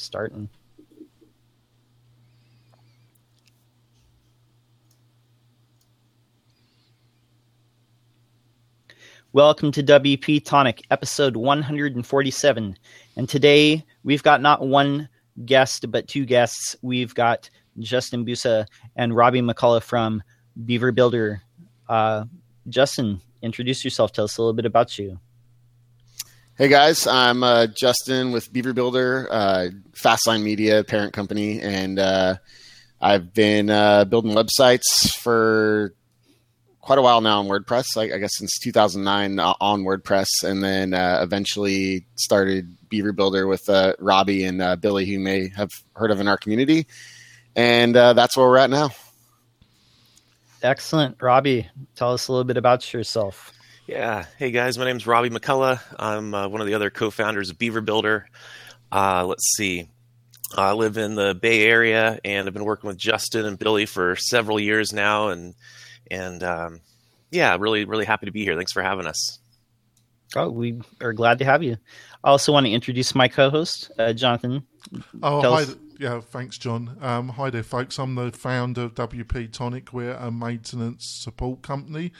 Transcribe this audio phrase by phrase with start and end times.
[0.00, 0.48] starting.
[9.32, 12.76] Welcome to WP Tonic, episode 147.
[13.16, 15.08] And today we've got not one
[15.44, 16.74] guest, but two guests.
[16.82, 17.48] We've got
[17.78, 20.20] Justin Busa and Robbie McCullough from
[20.64, 21.42] Beaver Builder.
[21.88, 22.24] Uh,
[22.68, 24.12] Justin, introduce yourself.
[24.12, 25.20] Tell us a little bit about you.
[26.60, 32.34] Hey guys, I'm uh, Justin with Beaver Builder, uh, Fastline Media parent company, and uh,
[33.00, 35.94] I've been uh, building websites for
[36.82, 37.96] quite a while now on WordPress.
[37.96, 43.46] I, I guess since 2009 uh, on WordPress, and then uh, eventually started Beaver Builder
[43.46, 43.62] with
[43.98, 46.86] Robbie and Billy, who may have heard of in our community,
[47.56, 48.90] and that's where we're at now.
[50.62, 51.70] Excellent, Robbie.
[51.96, 53.54] Tell us a little bit about yourself.
[53.90, 54.26] Yeah.
[54.38, 55.80] Hey guys, my name is Robbie McCullough.
[55.98, 58.28] I'm uh, one of the other co-founders of Beaver Builder.
[58.92, 59.88] let's see.
[60.56, 64.14] I live in the Bay Area, and I've been working with Justin and Billy for
[64.14, 65.56] several years now, and
[66.08, 66.80] and um,
[67.32, 68.54] yeah, really, really happy to be here.
[68.54, 69.40] Thanks for having us.
[70.36, 71.76] Oh, we are glad to have you.
[72.22, 74.64] I also want to introduce my co-host, uh, Jonathan.
[75.20, 75.62] Oh, hi.
[75.62, 76.96] Us- yeah, thanks, John.
[77.02, 77.98] Um, hi there, folks.
[77.98, 79.92] I'm the founder of WP Tonic.
[79.92, 82.10] We're a maintenance support company,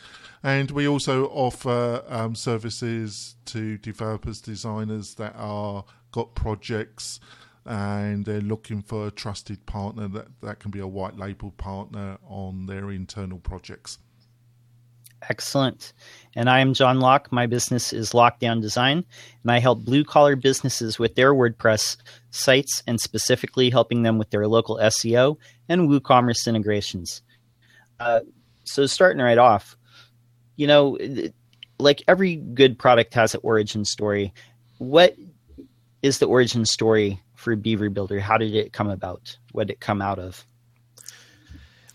[0.42, 7.20] and we also offer um, services to developers, designers that are got projects
[7.64, 12.18] and they're looking for a trusted partner that, that can be a white label partner
[12.26, 13.98] on their internal projects.
[15.28, 15.92] Excellent.
[16.34, 17.30] And I am John Locke.
[17.30, 19.04] My business is Lockdown Design,
[19.42, 21.96] and I help blue collar businesses with their WordPress
[22.30, 25.36] sites and specifically helping them with their local SEO
[25.68, 27.22] and WooCommerce integrations.
[27.98, 28.20] Uh,
[28.64, 29.76] so, starting right off,
[30.56, 30.96] you know,
[31.78, 34.32] like every good product has an origin story.
[34.78, 35.16] What
[36.02, 38.20] is the origin story for Beaver Builder?
[38.20, 39.36] How did it come about?
[39.52, 40.44] What did it come out of?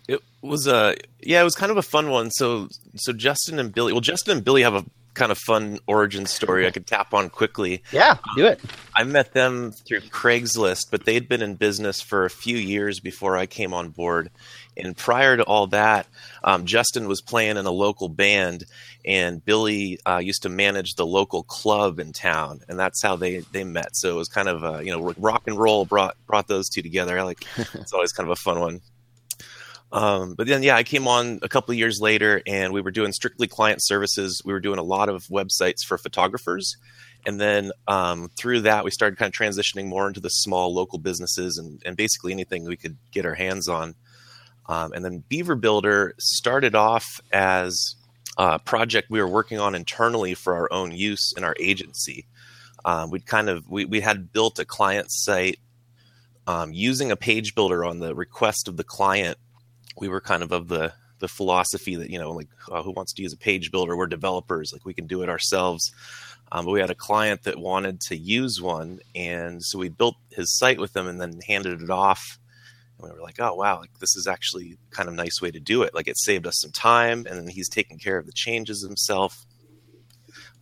[0.08, 2.32] It was a yeah, it was kind of a fun one.
[2.32, 4.86] So so Justin and Billy, well, Justin and Billy have a
[5.16, 7.82] kind of fun origin story I could tap on quickly.
[7.92, 8.62] Yeah, do it.
[8.94, 13.36] I met them through Craigslist, but they'd been in business for a few years before
[13.36, 14.30] I came on board.
[14.78, 16.06] And prior to all that,
[16.44, 18.66] um, Justin was playing in a local band,
[19.06, 23.40] and Billy uh, used to manage the local club in town, and that's how they
[23.52, 23.96] they met.
[23.96, 26.82] So it was kind of uh, you know rock and roll brought brought those two
[26.82, 27.18] together.
[27.18, 28.82] I like it's always kind of a fun one.
[29.96, 32.92] Um, but then, yeah, I came on a couple of years later, and we were
[32.92, 34.42] doing strictly client services.
[34.44, 36.76] We were doing a lot of websites for photographers,
[37.26, 41.00] and then um, through that, we started kind of transitioning more into the small local
[41.00, 43.96] businesses and, and basically anything we could get our hands on.
[44.68, 47.96] Um, and then Beaver Builder started off as
[48.38, 52.28] a project we were working on internally for our own use in our agency.
[52.84, 55.60] Um, we'd kind of we, we had built a client site
[56.48, 59.38] um, using a page builder on the request of the client.
[60.00, 63.14] We were kind of of the the philosophy that you know like uh, who wants
[63.14, 63.96] to use a page builder?
[63.96, 65.92] We're developers, like we can do it ourselves.
[66.52, 70.16] Um, but we had a client that wanted to use one, and so we built
[70.32, 72.38] his site with them, and then handed it off
[73.00, 75.60] and we were like, oh wow, like this is actually kind of nice way to
[75.60, 75.94] do it.
[75.94, 79.46] Like it saved us some time, and then he's taking care of the changes himself.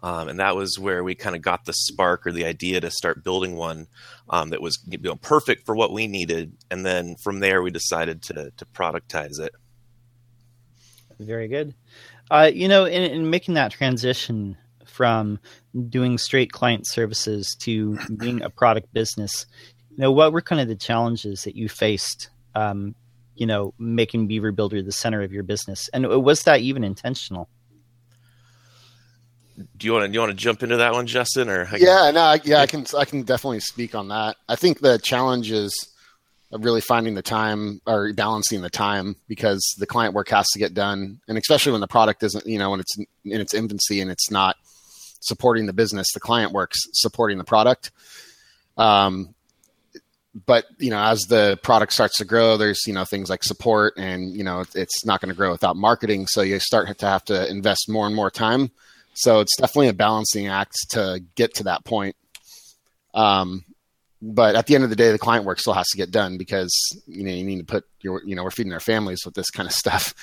[0.04, 2.92] Um, and that was where we kind of got the spark or the idea to
[2.92, 3.88] start building one
[4.30, 6.52] um, that was you know, perfect for what we needed.
[6.70, 9.54] And then from there, we decided to to productize it.
[11.20, 11.74] Very good.
[12.30, 15.40] Uh, you know, in, in making that transition from
[15.90, 19.46] doing straight client services to being a product business,
[19.92, 22.94] you know, what were kind of the challenges that you faced, um,
[23.36, 27.48] you know, making Beaver Builder the center of your business, and was that even intentional?
[29.78, 31.50] Do you want to do you want to jump into that one, Justin?
[31.50, 34.38] Or yeah, no, yeah, I can I can definitely speak on that.
[34.50, 35.74] I think the challenge is
[36.52, 40.74] really finding the time or balancing the time because the client work has to get
[40.74, 44.10] done, and especially when the product isn't, you know, when it's in its infancy and
[44.10, 44.56] it's not
[45.20, 47.92] supporting the business, the client works supporting the product.
[48.78, 49.36] Um,
[50.46, 53.94] but you know as the product starts to grow there's you know things like support
[53.98, 57.24] and you know it's not going to grow without marketing so you start to have
[57.24, 58.72] to invest more and more time
[59.14, 62.16] so it's definitely a balancing act to get to that point.
[63.14, 63.64] Um,
[64.22, 66.38] but at the end of the day the client work still has to get done
[66.38, 66.72] because
[67.06, 69.50] you know you need to put your you know we're feeding our families with this
[69.50, 70.14] kind of stuff.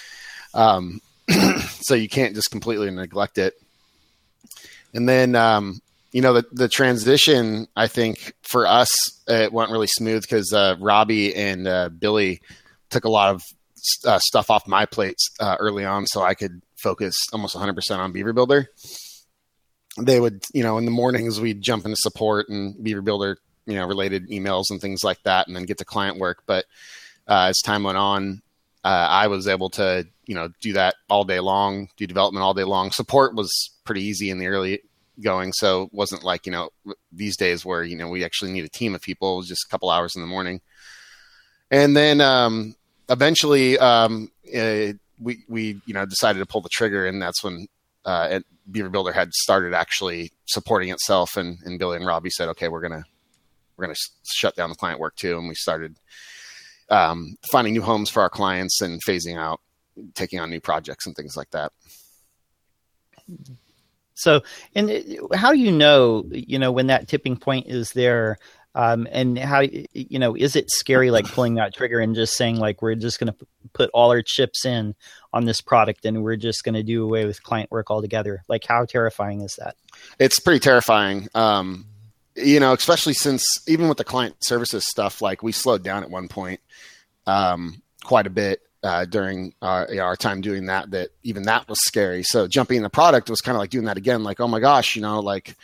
[0.54, 1.00] Um,
[1.80, 3.54] so you can't just completely neglect it.
[4.92, 5.80] And then um,
[6.12, 8.88] you know the the transition i think for us
[9.28, 12.40] it went really smooth because uh, robbie and uh, billy
[12.90, 13.42] took a lot of
[14.04, 18.12] uh, stuff off my plates uh, early on so i could focus almost 100% on
[18.12, 18.68] beaver builder
[19.98, 23.38] they would you know in the mornings we'd jump into support and beaver builder
[23.70, 26.42] you know related emails and things like that, and then get to client work.
[26.46, 26.66] But
[27.28, 28.42] uh, as time went on,
[28.84, 32.54] uh, I was able to you know do that all day long, do development all
[32.54, 32.90] day long.
[32.90, 33.50] Support was
[33.84, 34.80] pretty easy in the early
[35.20, 36.70] going, so it wasn't like you know
[37.12, 39.34] these days where you know we actually need a team of people.
[39.34, 40.60] It was just a couple hours in the morning,
[41.70, 42.74] and then um,
[43.08, 47.66] eventually um, it, we we you know decided to pull the trigger, and that's when
[48.04, 48.40] uh,
[48.70, 52.80] Beaver Builder had started actually supporting itself, and, and Billy and Robbie said, okay, we're
[52.80, 53.04] gonna
[53.76, 55.96] we're gonna shut down the client work too, and we started
[56.88, 59.60] um, finding new homes for our clients and phasing out,
[60.14, 61.72] taking on new projects and things like that.
[64.14, 64.42] So,
[64.74, 68.38] and how do you know, you know, when that tipping point is there?
[68.74, 72.56] Um, and how you know is it scary like pulling that trigger and just saying
[72.56, 74.94] like we're just going to put all our chips in
[75.32, 78.42] on this product and we're just going to do away with client work altogether?
[78.48, 79.76] Like how terrifying is that?
[80.18, 81.28] It's pretty terrifying.
[81.34, 81.86] Um,
[82.36, 86.10] you know especially since even with the client services stuff like we slowed down at
[86.10, 86.60] one point
[87.26, 91.42] um, quite a bit uh, during our, you know, our, time doing that that even
[91.42, 92.22] that was scary.
[92.22, 94.60] So jumping in the product was kind of like doing that again like oh my
[94.60, 95.56] gosh you know like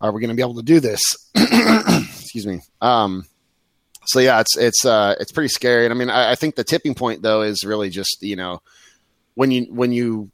[0.00, 1.00] are we going to be able to do this?
[1.34, 2.60] Excuse me.
[2.80, 3.24] Um,
[4.06, 5.84] so yeah, it's it's uh, it's pretty scary.
[5.84, 8.62] And I mean, I, I, think the tipping point though is really just you know
[9.34, 10.30] when you when you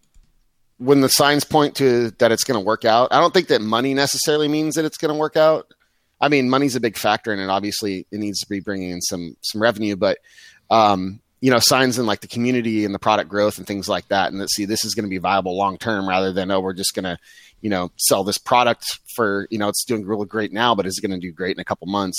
[0.79, 3.09] when the signs point to that it's going to work out.
[3.13, 5.73] I don't think that money necessarily means that it's going to work out.
[6.21, 7.49] I mean, money's a big factor in it.
[7.49, 10.19] Obviously, it needs to be bringing in some some revenue, but
[10.71, 14.08] um, you know, signs in like the community and the product growth and things like
[14.08, 16.58] that, and that see this is going to be viable long term rather than oh
[16.58, 17.16] we're just going to
[17.60, 20.98] you know sell this product for you know it's doing really great now, but is
[20.98, 22.19] it going to do great in a couple months?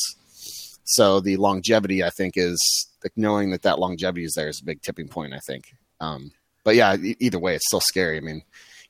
[0.86, 2.58] So the longevity, I think, is
[3.04, 5.34] like knowing that that longevity is there is a big tipping point.
[5.34, 5.74] I think.
[6.00, 6.32] Um,
[6.64, 8.16] but yeah, either way, it's still scary.
[8.16, 8.44] I mean,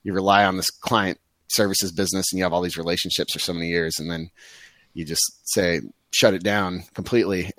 [0.04, 3.54] you rely on this client services business and you have all these relationships for so
[3.54, 4.30] many years, and then
[4.94, 5.82] you just say
[6.12, 7.50] shut it down completely.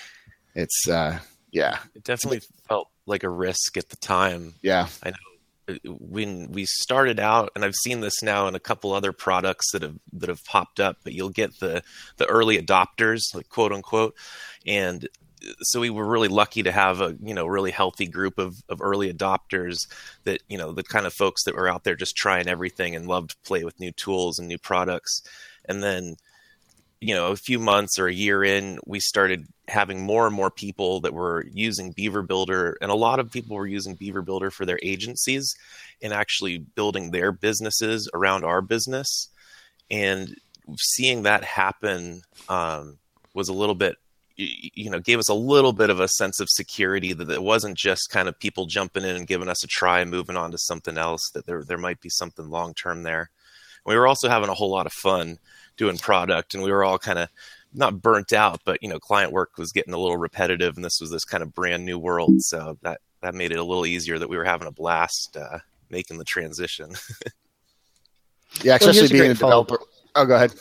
[0.54, 1.18] it's uh,
[1.52, 4.54] yeah, it definitely felt like a risk at the time.
[4.62, 5.16] Yeah, I know
[5.68, 9.70] uh, when we started out and i've seen this now in a couple other products
[9.70, 11.84] that have that have popped up but you'll get the
[12.16, 14.16] the early adopters like quote unquote.
[14.66, 18.38] And uh, so we were really lucky to have a you know really healthy group
[18.38, 19.76] of, of early adopters
[20.24, 23.06] that you know the kind of folks that were out there just trying everything and
[23.06, 25.22] loved to play with new tools and new products.
[25.64, 26.16] And then
[27.02, 30.50] you know a few months or a year in we started having more and more
[30.50, 34.50] people that were using beaver builder and a lot of people were using beaver builder
[34.52, 35.52] for their agencies
[36.00, 39.28] and actually building their businesses around our business.
[39.90, 40.36] And
[40.78, 42.98] seeing that happen um,
[43.34, 43.96] was a little bit
[44.36, 47.76] you know gave us a little bit of a sense of security that it wasn't
[47.76, 50.58] just kind of people jumping in and giving us a try and moving on to
[50.58, 53.30] something else that there there might be something long term there.
[53.84, 55.38] We were also having a whole lot of fun
[55.76, 57.28] doing product and we were all kind of
[57.74, 60.98] not burnt out but you know client work was getting a little repetitive and this
[61.00, 64.18] was this kind of brand new world so that that made it a little easier
[64.18, 65.58] that we were having a blast uh,
[65.90, 66.92] making the transition.
[68.62, 69.78] Yeah especially well, being a developer.
[70.14, 70.52] oh go ahead.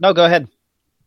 [0.00, 0.48] No go ahead.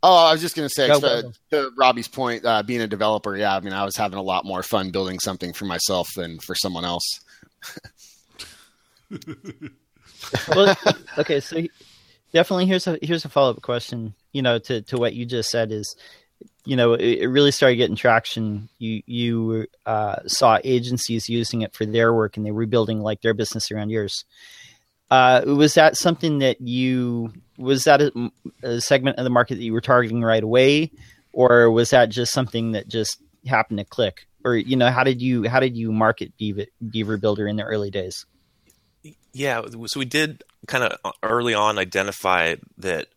[0.04, 1.69] Oh, I was just going to say, go, to, go.
[1.69, 4.45] to, Robbie's point, uh, being a developer, yeah, I mean, I was having a lot
[4.45, 7.19] more fun building something for myself than for someone else.
[10.56, 10.75] well,
[11.19, 11.62] okay, so
[12.31, 14.13] definitely here's a here's a follow up question.
[14.31, 15.95] You know, to to what you just said is,
[16.66, 18.69] you know, it, it really started getting traction.
[18.80, 23.21] You you uh, saw agencies using it for their work, and they were building like
[23.21, 24.26] their business around yours.
[25.09, 28.31] Uh, was that something that you was that a,
[28.64, 30.90] a, segment of the market that you were targeting right away,
[31.33, 34.26] or was that just something that just happened to click?
[34.45, 37.64] Or you know, how did you how did you market Beaver, Beaver Builder in the
[37.64, 38.26] early days?
[39.33, 43.07] Yeah, so we did kind of uh, early on identify that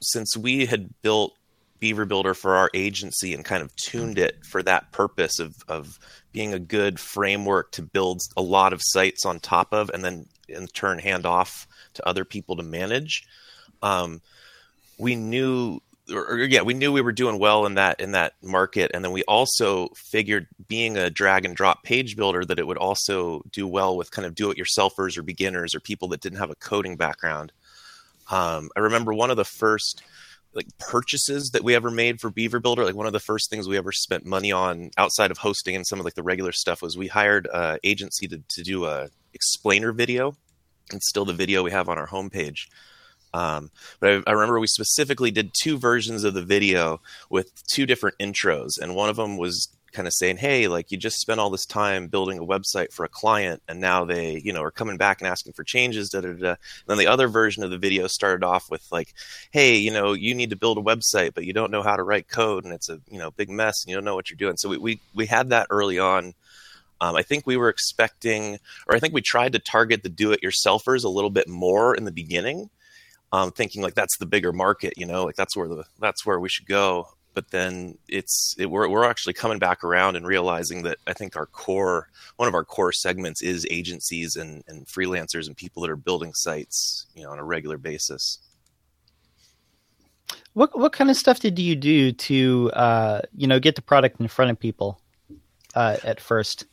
[0.00, 1.34] since we had built
[1.78, 5.98] Beaver Builder for our agency and kind of tuned it for that purpose of, of
[6.32, 10.26] being a good framework to build a lot of sites on top of and then
[10.48, 13.26] in turn hand off to other people to manage.
[13.82, 14.20] Um,
[14.98, 15.80] we knew
[16.10, 19.04] or, or, yeah, we knew we were doing well in that in that market, and
[19.04, 23.42] then we also figured, being a drag and drop page builder, that it would also
[23.50, 26.96] do well with kind of do-it-yourselfers or beginners or people that didn't have a coding
[26.96, 27.52] background.
[28.30, 30.02] Um, I remember one of the first
[30.52, 32.84] like purchases that we ever made for Beaver Builder.
[32.84, 35.86] Like one of the first things we ever spent money on outside of hosting and
[35.86, 39.08] some of like the regular stuff was we hired an agency to, to do a
[39.32, 40.34] explainer video,
[40.92, 42.66] It's still the video we have on our homepage.
[43.32, 43.70] Um,
[44.00, 48.18] but I, I, remember we specifically did two versions of the video with two different
[48.18, 51.50] intros, and one of them was kind of saying, "Hey, like you just spent all
[51.50, 54.96] this time building a website for a client, and now they, you know, are coming
[54.96, 56.56] back and asking for changes." Da da da.
[56.86, 59.14] Then the other version of the video started off with like,
[59.52, 62.02] "Hey, you know, you need to build a website, but you don't know how to
[62.02, 64.36] write code, and it's a you know big mess, and you don't know what you're
[64.36, 66.34] doing." So we we, we had that early on.
[67.02, 71.02] Um, I think we were expecting, or I think we tried to target the do-it-yourselfers
[71.02, 72.68] a little bit more in the beginning,
[73.32, 76.40] um, thinking like that's the bigger market, you know, like that's where the that's where
[76.40, 80.82] we should go but then it's it, we're we're actually coming back around and realizing
[80.82, 85.46] that I think our core one of our core segments is agencies and, and freelancers
[85.46, 88.38] and people that are building sites you know on a regular basis.
[90.54, 94.20] What what kind of stuff did you do to uh, you know get the product
[94.20, 95.00] in front of people
[95.74, 96.66] uh, at first?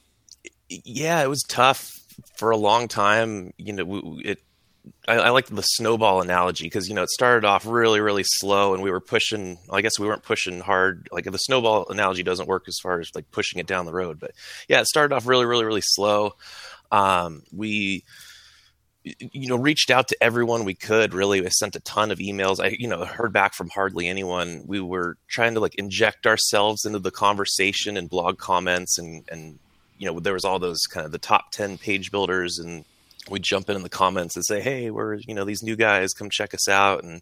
[0.69, 1.99] Yeah, it was tough
[2.35, 3.53] for a long time.
[3.57, 4.39] You know, it
[5.07, 8.73] I, I like the snowball analogy because you know it started off really really slow
[8.73, 11.07] and we were pushing i guess we weren't pushing hard.
[11.11, 14.19] Like the snowball analogy doesn't work as far as like pushing it down the road
[14.19, 14.31] but
[14.67, 16.33] yeah it started off really really really slow.
[16.91, 18.03] Um, we
[19.03, 21.45] you know reached out to everyone we could really.
[21.45, 22.63] I sent a ton of emails.
[22.63, 24.63] I you know heard back from hardly anyone.
[24.65, 29.59] We were trying to like inject ourselves into the conversation and blog comments and and
[29.97, 32.85] you know there was all those kind of the top 10 page builders and
[33.29, 36.13] we jump in in the comments and say, "Hey, we're you know these new guys,
[36.13, 37.21] come check us out." And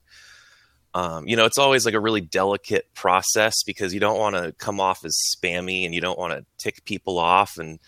[0.94, 4.54] um, you know, it's always like a really delicate process because you don't want to
[4.54, 7.58] come off as spammy and you don't want to tick people off.
[7.58, 7.80] And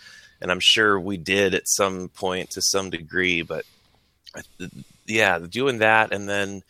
[0.41, 3.65] and I'm sure we did at some point to some degree, but
[5.05, 6.63] yeah, doing that and then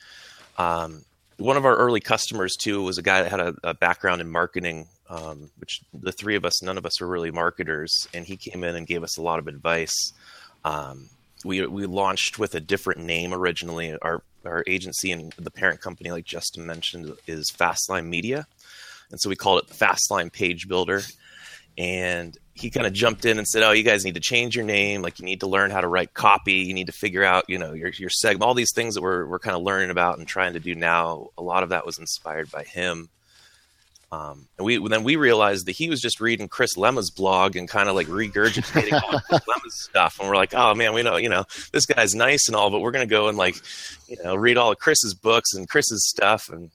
[0.57, 1.03] um,
[1.37, 4.29] one of our early customers too was a guy that had a, a background in
[4.29, 4.87] marketing.
[5.09, 8.65] Um, which the three of us, none of us were really marketers, and he came
[8.65, 10.11] in and gave us a lot of advice.
[10.65, 11.09] Um,
[11.45, 13.95] we we launched with a different name originally.
[14.01, 18.47] Our our agency and the parent company, like Justin mentioned, is Fastline Media,
[19.11, 21.01] and so we called it Fastline Page Builder.
[21.77, 24.65] And he kind of jumped in and said, "Oh, you guys need to change your
[24.65, 25.03] name.
[25.03, 26.53] Like you need to learn how to write copy.
[26.53, 28.47] You need to figure out, you know, your your segment.
[28.47, 31.27] All these things that we're we're kind of learning about and trying to do now.
[31.37, 33.09] A lot of that was inspired by him."
[34.09, 37.67] Um, and we then we realized that he was just reading Chris Lema's blog and
[37.67, 40.17] kind of like regurgitating all Chris Lema's stuff.
[40.19, 42.79] And we're like, oh man, we know, you know, this guy's nice and all, but
[42.79, 43.57] we're gonna go and like,
[44.07, 46.49] you know, read all of Chris's books and Chris's stuff.
[46.49, 46.71] And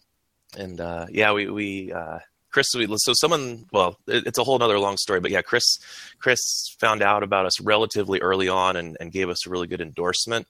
[0.59, 2.19] and uh, yeah, we we uh,
[2.53, 5.79] Chris, we, so someone, well, it, it's a whole other long story, but yeah, Chris
[6.19, 6.39] Chris
[6.79, 10.47] found out about us relatively early on and, and gave us a really good endorsement,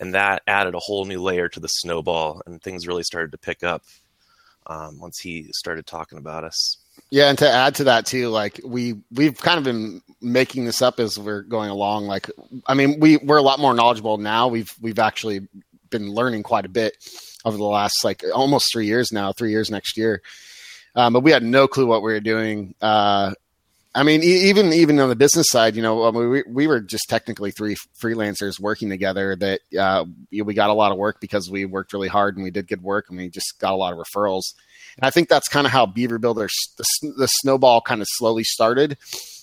[0.00, 3.38] and that added a whole new layer to the snowball, and things really started to
[3.38, 3.82] pick up
[4.66, 6.78] um, once he started talking about us.
[7.10, 10.82] Yeah, and to add to that too, like we we've kind of been making this
[10.82, 12.06] up as we're going along.
[12.06, 12.30] Like,
[12.66, 14.48] I mean, we we're a lot more knowledgeable now.
[14.48, 15.46] We've we've actually
[15.90, 16.96] been learning quite a bit
[17.44, 20.22] over the last like almost three years now, three years next year.
[20.94, 22.74] Um, but we had no clue what we were doing.
[22.80, 23.32] Uh,
[23.94, 26.80] I mean, even even on the business side, you know, I mean, we we were
[26.80, 29.36] just technically three freelancers working together.
[29.36, 32.50] That uh, we got a lot of work because we worked really hard and we
[32.50, 34.54] did good work and we just got a lot of referrals.
[34.96, 38.44] And I think that's kind of how Beaver Builder the, the snowball kind of slowly
[38.44, 38.96] started.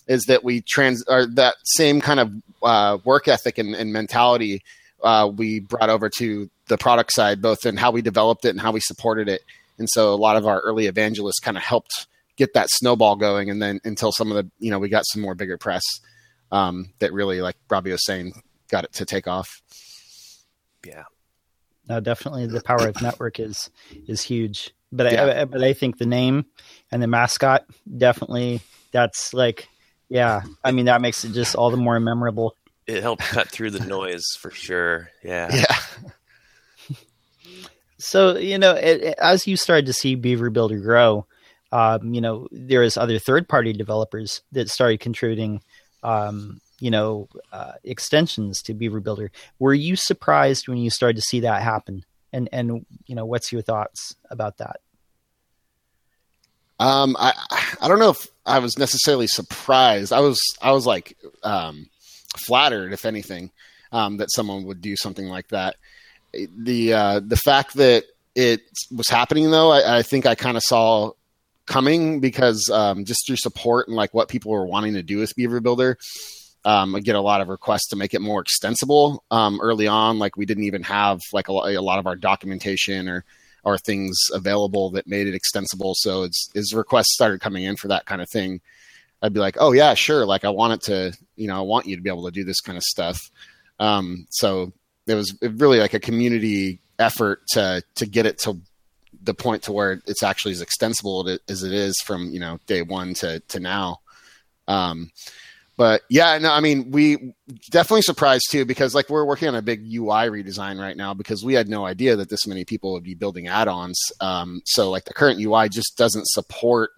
[0.07, 2.31] Is that we trans or that same kind of
[2.63, 4.63] uh, work ethic and, and mentality
[5.03, 8.59] uh, we brought over to the product side, both in how we developed it and
[8.59, 9.41] how we supported it.
[9.77, 12.07] And so a lot of our early evangelists kind of helped
[12.39, 13.51] get that snowball going.
[13.51, 15.83] And then until some of the, you know, we got some more bigger press
[16.51, 19.61] um, that really, like Robbie was saying, got it to take off.
[20.87, 21.03] Yeah.
[21.87, 23.69] No, definitely the power of network is
[24.07, 24.71] is huge.
[24.91, 25.41] But yeah.
[25.41, 26.45] I, but I think the name
[26.91, 27.65] and the mascot
[27.97, 29.67] definitely that's like
[30.07, 30.43] yeah.
[30.63, 32.55] I mean that makes it just all the more memorable.
[32.87, 35.09] It helped cut through the noise for sure.
[35.23, 35.49] Yeah.
[35.51, 36.95] Yeah.
[37.97, 41.25] so you know, it, it, as you started to see Beaver Builder grow,
[41.71, 45.61] um, you know, there is other third party developers that started contributing,
[46.03, 49.31] um, you know, uh, extensions to Beaver Builder.
[49.59, 52.05] Were you surprised when you started to see that happen?
[52.31, 54.81] And and you know, what's your thoughts about that?
[56.79, 57.33] Um, I
[57.81, 60.13] I don't know if I was necessarily surprised.
[60.13, 61.87] I was I was like um,
[62.37, 63.51] flattered, if anything,
[63.91, 65.75] um, that someone would do something like that.
[66.33, 68.61] The uh, the fact that it
[68.95, 71.11] was happening though, I, I think I kind of saw
[71.69, 75.33] coming because um, just through support and like what people were wanting to do with
[75.35, 75.97] Beaver Builder,
[76.65, 79.23] um, I get a lot of requests to make it more extensible.
[79.31, 83.07] Um, early on, like we didn't even have like a, a, lot of our documentation
[83.07, 83.23] or
[83.63, 85.93] or things available that made it extensible.
[85.95, 88.61] So it's as requests started coming in for that kind of thing,
[89.21, 90.25] I'd be like, oh yeah, sure.
[90.25, 92.43] Like I want it to, you know, I want you to be able to do
[92.43, 93.31] this kind of stuff.
[93.79, 94.73] Um, so
[95.07, 98.59] it was really like a community effort to to get it to
[99.29, 102.81] the point to where it's actually as extensible as it is from you know day
[102.81, 103.99] one to to now.
[104.67, 105.11] Um,
[105.77, 107.33] but yeah, no, I mean, we
[107.69, 111.45] definitely surprised too because like we're working on a big UI redesign right now because
[111.45, 113.97] we had no idea that this many people would be building add-ons.
[114.19, 116.89] Um, so like the current UI just doesn't support,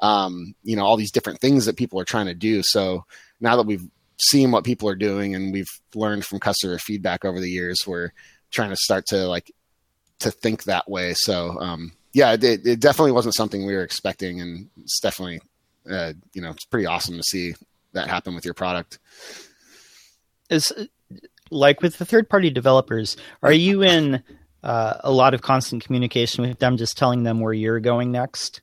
[0.00, 2.62] um, you know, all these different things that people are trying to do.
[2.62, 3.04] So
[3.40, 3.88] now that we've
[4.20, 8.10] seen what people are doing and we've learned from customer feedback over the years, we're
[8.52, 9.50] trying to start to like
[10.24, 11.14] to think that way.
[11.14, 15.40] So um, yeah, it, it definitely wasn't something we were expecting, and it's definitely
[15.90, 17.54] uh, you know it's pretty awesome to see
[17.92, 18.98] that happen with your product.
[20.50, 20.72] Is
[21.50, 24.22] like with the third party developers, are you in
[24.62, 28.60] uh, a lot of constant communication with them, just telling them where you're going next,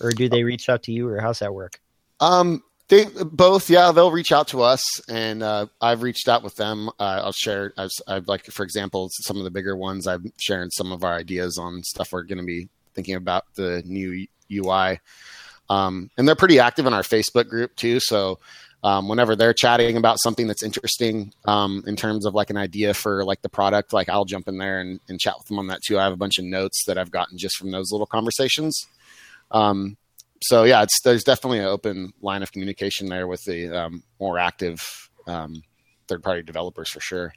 [0.00, 1.80] or do they reach out to you, or how's that work?
[2.20, 6.54] Um, they both, yeah, they'll reach out to us, and uh, I've reached out with
[6.54, 6.88] them.
[7.00, 10.06] Uh, I'll share, as I've like, for example, some of the bigger ones.
[10.06, 13.82] I'm sharing some of our ideas on stuff we're going to be thinking about the
[13.84, 15.00] new UI.
[15.68, 17.98] Um, and they're pretty active in our Facebook group too.
[18.00, 18.38] So
[18.84, 22.94] um, whenever they're chatting about something that's interesting um, in terms of like an idea
[22.94, 25.66] for like the product, like I'll jump in there and, and, chat with them on
[25.68, 25.98] that too.
[25.98, 28.86] I have a bunch of notes that I've gotten just from those little conversations.
[29.50, 29.96] Um,
[30.42, 34.38] so yeah, it's there's definitely an open line of communication there with the um, more
[34.38, 34.80] active
[35.26, 35.62] um,
[36.08, 37.32] third party developers for sure.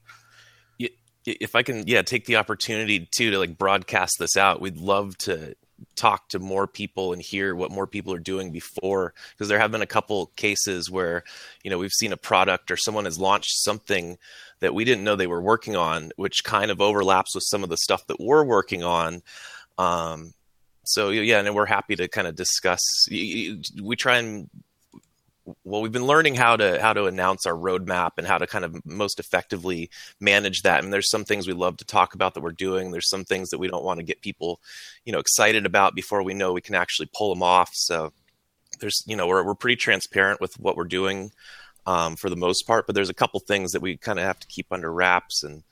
[1.25, 5.18] If I can, yeah, take the opportunity too to like broadcast this out, we'd love
[5.20, 5.53] to
[5.96, 9.72] talk to more people and hear what more people are doing before because there have
[9.72, 11.24] been a couple cases where
[11.63, 14.18] you know we've seen a product or someone has launched something
[14.60, 17.70] that we didn't know they were working on which kind of overlaps with some of
[17.70, 19.22] the stuff that we're working on
[19.77, 20.34] um,
[20.89, 22.79] so yeah and we're happy to kind of discuss
[23.10, 24.50] we try and
[25.63, 28.65] well we've been learning how to how to announce our roadmap and how to kind
[28.65, 30.84] of most effectively manage that.
[30.84, 32.91] And there's some things we love to talk about that we're doing.
[32.91, 34.60] There's some things that we don't want to get people
[35.05, 37.69] you know excited about before we know we can actually pull them off.
[37.74, 38.12] So
[38.79, 41.31] there's you know we're, we're pretty transparent with what we're doing
[41.86, 44.39] um, for the most part but there's a couple things that we kind of have
[44.39, 45.43] to keep under wraps.
[45.43, 45.63] And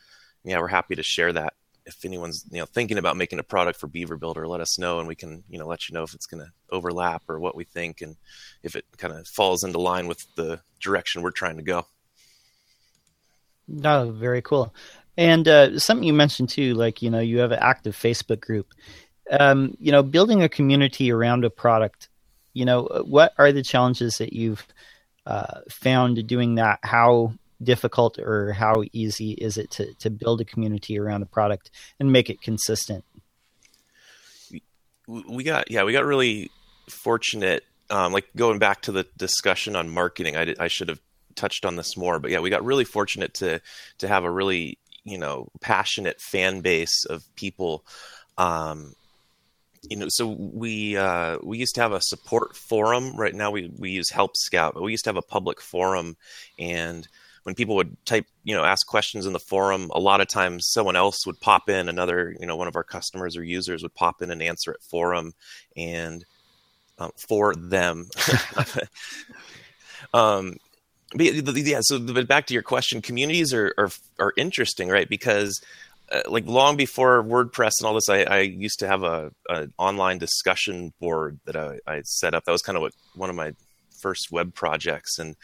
[0.43, 1.53] yeah we're happy to share that
[1.87, 4.99] if anyone's you know thinking about making a product for Beaver Builder, let us know
[4.99, 7.55] and we can you know let you know if it's going to overlap or what
[7.55, 8.15] we think and
[8.61, 11.87] if it kind of falls into line with the direction we're trying to go.
[13.67, 14.73] No, very cool.
[15.17, 18.67] And uh, something you mentioned too, like you know, you have an active Facebook group.
[19.29, 22.09] Um, you know, building a community around a product.
[22.53, 24.65] You know, what are the challenges that you've
[25.25, 26.79] uh, found doing that?
[26.83, 31.71] How difficult or how easy is it to, to build a community around a product
[31.99, 33.03] and make it consistent?
[35.07, 36.51] We got, yeah, we got really
[36.89, 37.63] fortunate.
[37.89, 40.99] Um, like going back to the discussion on marketing, I, I should have
[41.35, 43.61] touched on this more, but yeah, we got really fortunate to,
[43.99, 47.85] to have a really, you know, passionate fan base of people,
[48.37, 48.93] um,
[49.89, 53.15] you know, so we uh, we used to have a support forum.
[53.15, 56.17] Right now, we we use Help Scout, but we used to have a public forum,
[56.59, 57.07] and
[57.47, 60.67] when people would type, you know, ask questions in the forum, a lot of times
[60.69, 63.95] someone else would pop in, another, you know, one of our customers or users would
[63.95, 65.31] pop in and answer it for them
[65.77, 66.25] and
[66.99, 68.09] um, for them.
[70.13, 70.57] um,
[71.15, 75.07] but yeah, so but back to your question, communities are are, are interesting, right?
[75.07, 75.63] Because
[76.11, 79.69] uh, like long before WordPress and all this, I, I used to have a, a,
[79.77, 82.43] online discussion board that I, I set up.
[82.43, 83.53] That was kind of what one of my
[84.01, 85.37] first web projects, and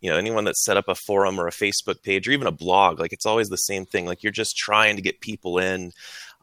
[0.00, 2.52] you know anyone that set up a forum or a facebook page or even a
[2.52, 5.92] blog like it's always the same thing like you're just trying to get people in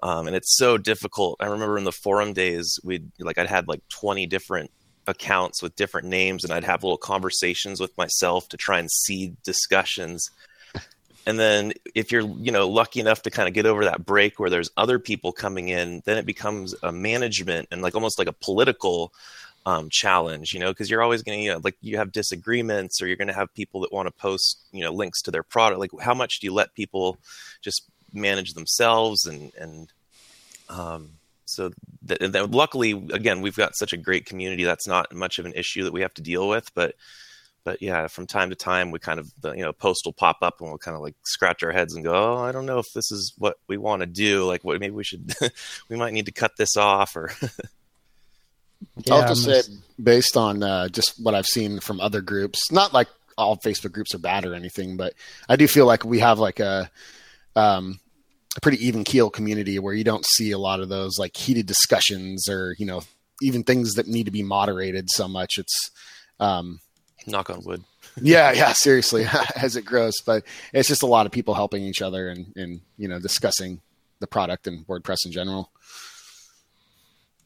[0.06, 1.38] um, and it's so difficult.
[1.39, 4.72] I remember in the forum days we'd like i'd had like 20 different
[5.08, 9.36] accounts with different names and i'd have little conversations with myself to try and seed
[9.44, 10.30] discussions.
[11.28, 14.39] And then if you're you know lucky enough to kind of get over that break
[14.39, 18.28] where there's other people coming in then it becomes a management and like almost like
[18.28, 19.12] a political
[19.65, 23.01] um, challenge, you know, because you're always going to, you know, like you have disagreements
[23.01, 25.43] or you're going to have people that want to post, you know, links to their
[25.43, 25.80] product.
[25.80, 27.17] Like, how much do you let people
[27.62, 29.25] just manage themselves?
[29.25, 29.91] And, and,
[30.69, 31.12] um,
[31.45, 31.71] so
[32.08, 34.63] th- th- luckily, again, we've got such a great community.
[34.63, 36.95] That's not much of an issue that we have to deal with, but,
[37.63, 40.38] but yeah, from time to time, we kind of, the, you know, post will pop
[40.43, 42.78] up and we'll kind of like scratch our heads and go, oh, I don't know
[42.78, 44.45] if this is what we want to do.
[44.45, 45.34] Like, what maybe we should,
[45.89, 47.32] we might need to cut this off or.
[49.06, 49.62] Yeah, I'll just say,
[50.02, 54.15] based on uh, just what I've seen from other groups, not like all Facebook groups
[54.15, 55.13] are bad or anything, but
[55.50, 56.89] I do feel like we have like a,
[57.56, 58.00] um,
[58.56, 61.65] a pretty even keel community where you don't see a lot of those like heated
[61.65, 63.02] discussions or you know
[63.41, 65.58] even things that need to be moderated so much.
[65.58, 65.91] It's
[66.39, 66.80] um,
[67.28, 67.84] knock on wood.
[68.21, 70.43] yeah, yeah, seriously, as it grows, but
[70.74, 73.82] it's just a lot of people helping each other and and you know discussing
[74.19, 75.71] the product and WordPress in general.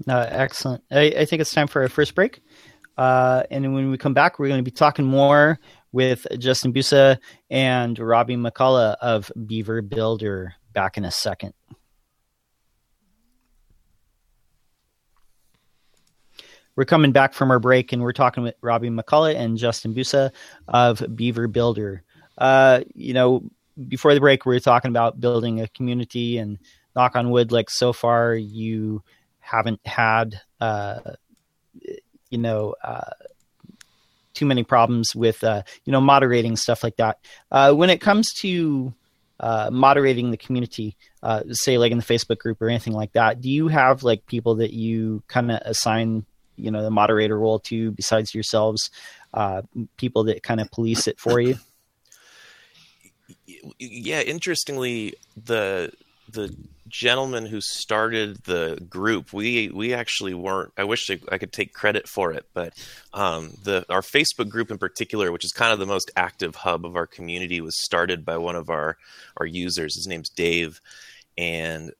[0.08, 0.84] Uh, excellent.
[0.92, 2.42] I, I, think it's time for our first break.
[2.98, 5.60] Uh, and when we come back, we're going to be talking more
[5.92, 7.18] with Justin Busa
[7.50, 11.54] and Robbie McCullough of Beaver Builder back in a second.
[16.76, 20.32] We're coming back from our break and we're talking with Robbie McCullough and Justin Busa
[20.70, 22.04] of Beaver Builder.
[22.38, 23.44] Uh, you know,
[23.88, 26.58] before the break, we were talking about building a community and
[26.96, 29.04] knock on wood, like so far you
[29.50, 31.00] haven't had, uh,
[32.30, 33.12] you know, uh,
[34.34, 37.18] too many problems with, uh, you know, moderating stuff like that.
[37.52, 38.94] Uh, when it comes to
[39.40, 43.42] uh, moderating the community, uh, say like in the Facebook group or anything like that,
[43.42, 47.60] do you have like people that you kind of assign, you know, the moderator role
[47.60, 48.92] to besides yourselves,
[49.98, 51.56] people that kind of police it for you?
[53.80, 55.92] yeah, interestingly, the
[56.32, 56.56] the
[56.88, 60.74] gentleman who started the group, we we actually weren't.
[60.78, 62.74] I wish I, could take credit for it, but
[63.13, 66.86] um, the our Facebook group in particular, which is kind of the most active hub
[66.86, 68.98] of our community, was started by one of our
[69.38, 69.96] our users.
[69.96, 70.82] His name's Dave,
[71.38, 71.92] and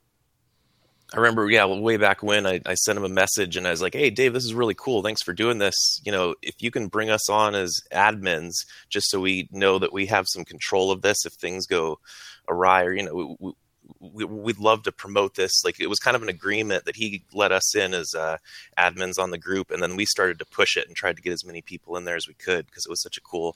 [1.14, 3.82] I remember, yeah, way back when I, I, sent him a message and I was
[3.82, 5.02] like, "Hey, Dave, this is really cool.
[5.02, 6.02] Thanks for doing this.
[6.06, 8.54] You know, if you can bring us on as admins,
[8.90, 12.00] just so we know that we have some control of this, if things go
[12.48, 13.54] awry, or you know, we,
[14.00, 15.64] we, would love to promote this.
[15.64, 18.38] Like, it was kind of an agreement that he let us in as uh,
[18.78, 21.34] admins on the group, and then we started to push it and tried to get
[21.34, 23.56] as many people in there as we could because it was such a cool,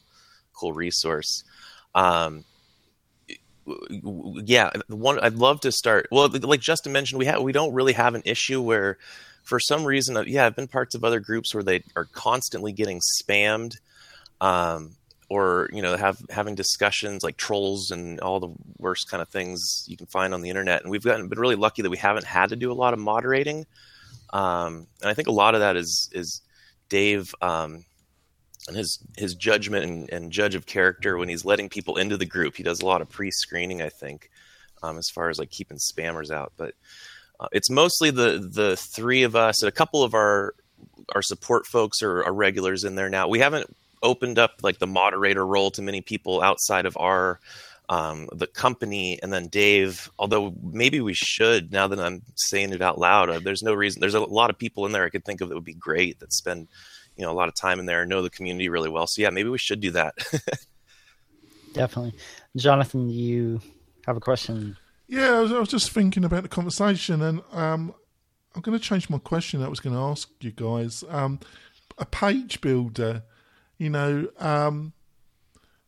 [0.54, 1.44] cool resource.
[1.96, 2.46] Um,
[3.66, 6.08] yeah, one I'd love to start.
[6.12, 8.98] Well, like Justin mentioned, we have we don't really have an issue where,
[9.44, 12.74] for some reason, uh, yeah, I've been parts of other groups where they are constantly
[12.74, 13.76] getting spammed,
[14.42, 14.96] um,
[15.30, 19.86] or you know, have having discussions like trolls and all the worst kind of things
[19.88, 20.82] you can find on the internet.
[20.82, 23.00] And we've gotten been really lucky that we haven't had to do a lot of
[23.00, 23.66] moderating,
[24.32, 26.42] um, and I think a lot of that is is
[26.90, 27.34] Dave.
[27.42, 27.86] Um,
[28.68, 32.26] and his his judgment and, and, judge of character when he's letting people into the
[32.26, 32.56] group.
[32.56, 34.30] He does a lot of pre-screening, I think,
[34.82, 36.54] um, as far as like keeping spammers out.
[36.56, 36.74] But
[37.40, 40.54] uh, it's mostly the the three of us and a couple of our
[41.14, 43.28] our support folks are, are, regulars in there now.
[43.28, 47.40] We haven't opened up like the moderator role to many people outside of our
[47.90, 50.10] um, the company and then Dave.
[50.20, 53.30] Although maybe we should now that I'm saying it out loud.
[53.30, 54.00] Uh, there's no reason.
[54.00, 56.20] There's a lot of people in there I could think of that would be great
[56.20, 56.68] that spend
[57.18, 59.08] you know a lot of time in there, and know the community really well.
[59.08, 60.16] So yeah, maybe we should do that.
[61.74, 62.16] Definitely,
[62.56, 63.10] Jonathan.
[63.10, 63.62] You
[64.06, 64.78] have a question?
[65.08, 67.94] Yeah, I was, I was just thinking about the conversation, and um,
[68.56, 69.62] I'm going to change my question.
[69.62, 71.40] I was going to ask you guys um,
[71.98, 73.24] a page builder.
[73.78, 74.94] You know, um,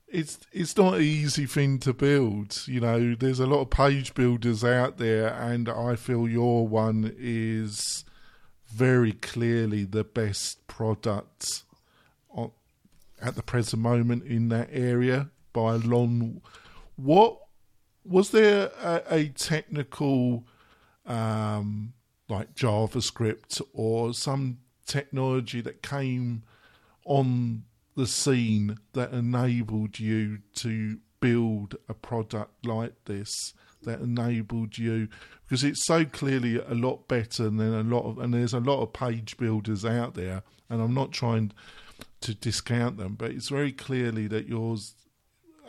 [0.08, 2.64] it's it's not an easy thing to build.
[2.68, 7.14] You know, there's a lot of page builders out there, and I feel your one
[7.18, 8.06] is
[8.68, 11.64] very clearly the best product
[12.30, 12.52] on,
[13.22, 16.42] at the present moment in that area by a long.
[16.96, 17.40] What
[18.04, 20.46] was there a, a technical
[21.06, 21.94] um,
[22.30, 26.44] like JavaScript or some technology that came
[27.06, 27.64] on
[27.96, 33.54] the scene that enabled you to build a product like this
[33.84, 35.08] that enabled you
[35.48, 38.82] because it's so clearly a lot better than a lot of and there's a lot
[38.82, 41.52] of page builders out there and I'm not trying
[42.22, 44.96] to discount them but it's very clearly that yours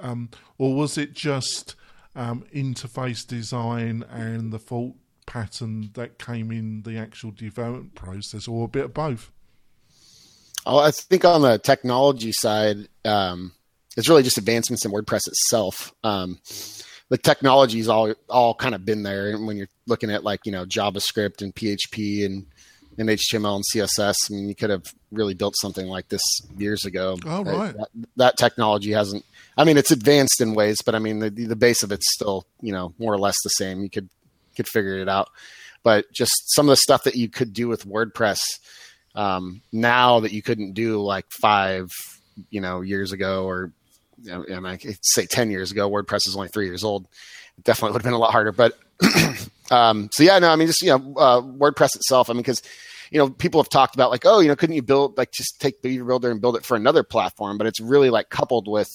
[0.01, 1.75] um, or was it just
[2.15, 4.95] um, interface design and the fault
[5.27, 9.31] pattern that came in the actual development process or a bit of both
[10.67, 13.53] I think on the technology side um,
[13.97, 16.39] it's really just advancements in WordPress itself um,
[17.09, 19.31] the technology's all all kind of been there.
[19.31, 22.47] And when you're looking at like you know JavaScript and PHP and
[22.99, 26.23] and HTML and CSS, I mean, you could have really built something like this
[26.57, 27.19] years ago.
[27.27, 27.77] Oh, right.
[27.77, 29.23] That, that, technology hasn't.
[29.59, 32.47] I mean, it's advanced in ways, but I mean, the the base of it's still
[32.61, 33.83] you know more or less the same.
[33.83, 34.09] You could
[34.57, 35.29] could figure it out,
[35.85, 38.41] but just some of the stuff that you could do with WordPress
[39.17, 41.91] um, now that you couldn't do like five
[42.51, 43.73] you know years ago or
[44.31, 47.07] I could say 10 years ago, WordPress is only three years old.
[47.59, 48.53] It definitely would have been a lot harder.
[48.53, 48.79] But
[49.71, 52.63] um, so, yeah, no, I mean, just, you know, uh, WordPress itself, I mean, because,
[53.11, 55.61] you know, people have talked about like, oh, you know, couldn't you build, like, just
[55.61, 57.59] take Beaver Builder and build it for another platform?
[57.59, 58.91] But it's really like coupled with,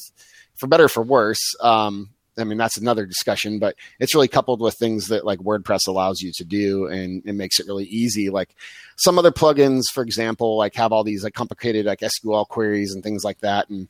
[0.55, 2.09] for better for worse, um,
[2.41, 6.19] I mean, that's another discussion, but it's really coupled with things that like WordPress allows
[6.19, 8.29] you to do and it makes it really easy.
[8.29, 8.55] Like
[8.97, 13.03] some other plugins, for example, like have all these like complicated like SQL queries and
[13.03, 13.69] things like that.
[13.69, 13.87] And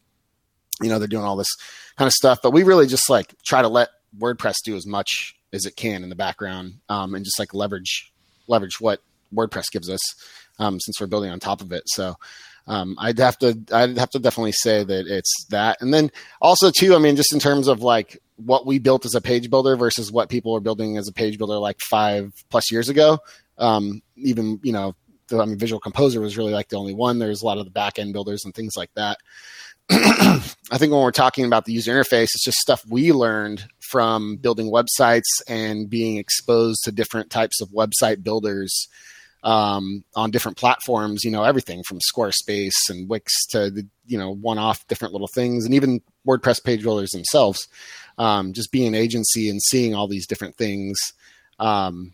[0.82, 1.56] you know, they're doing all this
[1.98, 5.36] kind of stuff, but we really just like try to let WordPress do as much
[5.54, 8.12] as it can in the background, um, and just like leverage
[8.48, 9.02] leverage what
[9.34, 10.00] WordPress gives us.
[10.60, 11.84] um, since we're building on top of it.
[11.88, 12.16] So
[12.68, 16.72] um, I'd have to I'd have to definitely say that it's that, and then also
[16.72, 19.76] too, I mean, just in terms of like what we built as a page builder
[19.76, 23.20] versus what people are building as a page builder like five plus years ago.
[23.58, 24.96] Um, even you know,
[25.28, 27.20] the, I mean, Visual Composer was really like the only one.
[27.20, 29.18] There's a lot of the back end builders and things like that.
[29.92, 34.38] I think when we're talking about the user interface, it's just stuff we learned from
[34.38, 38.88] building websites and being exposed to different types of website builders
[39.44, 41.24] um, on different platforms.
[41.24, 45.66] You know, everything from Squarespace and Wix to the you know one-off different little things,
[45.66, 47.68] and even WordPress page builders themselves.
[48.18, 50.98] Um, just being an agency and seeing all these different things.
[51.60, 52.14] Um,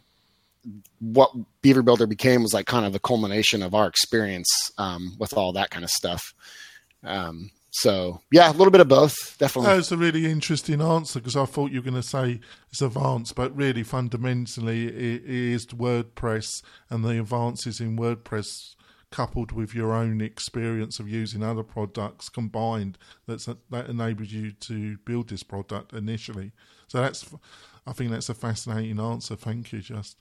[0.99, 5.33] what Beaver Builder became was like kind of the culmination of our experience um, with
[5.33, 6.21] all that kind of stuff.
[7.03, 9.75] Um, so yeah, a little bit of both, definitely.
[9.75, 13.35] That's a really interesting answer because I thought you were going to say it's advanced,
[13.35, 18.75] but really fundamentally it is WordPress and the advances in WordPress
[19.11, 24.97] coupled with your own experience of using other products combined that's that enables you to
[25.05, 26.51] build this product initially.
[26.87, 27.29] So that's
[27.85, 29.35] I think that's a fascinating answer.
[29.35, 30.17] Thank you, just.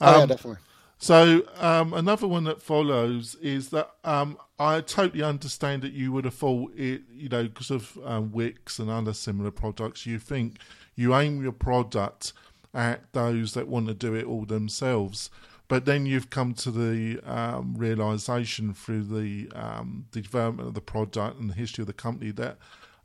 [0.00, 0.62] Um, oh yeah, um, definitely.
[0.98, 6.24] So um, another one that follows is that um, I totally understand that you would
[6.24, 10.58] have thought it, you know, because of um, Wix and other similar products, you think
[10.96, 12.32] you aim your product
[12.74, 15.30] at those that want to do it all themselves.
[15.68, 20.80] But then you've come to the um, realization through the, um, the development of the
[20.80, 22.56] product and the history of the company that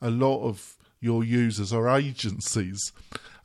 [0.01, 2.93] a lot of your users are agencies.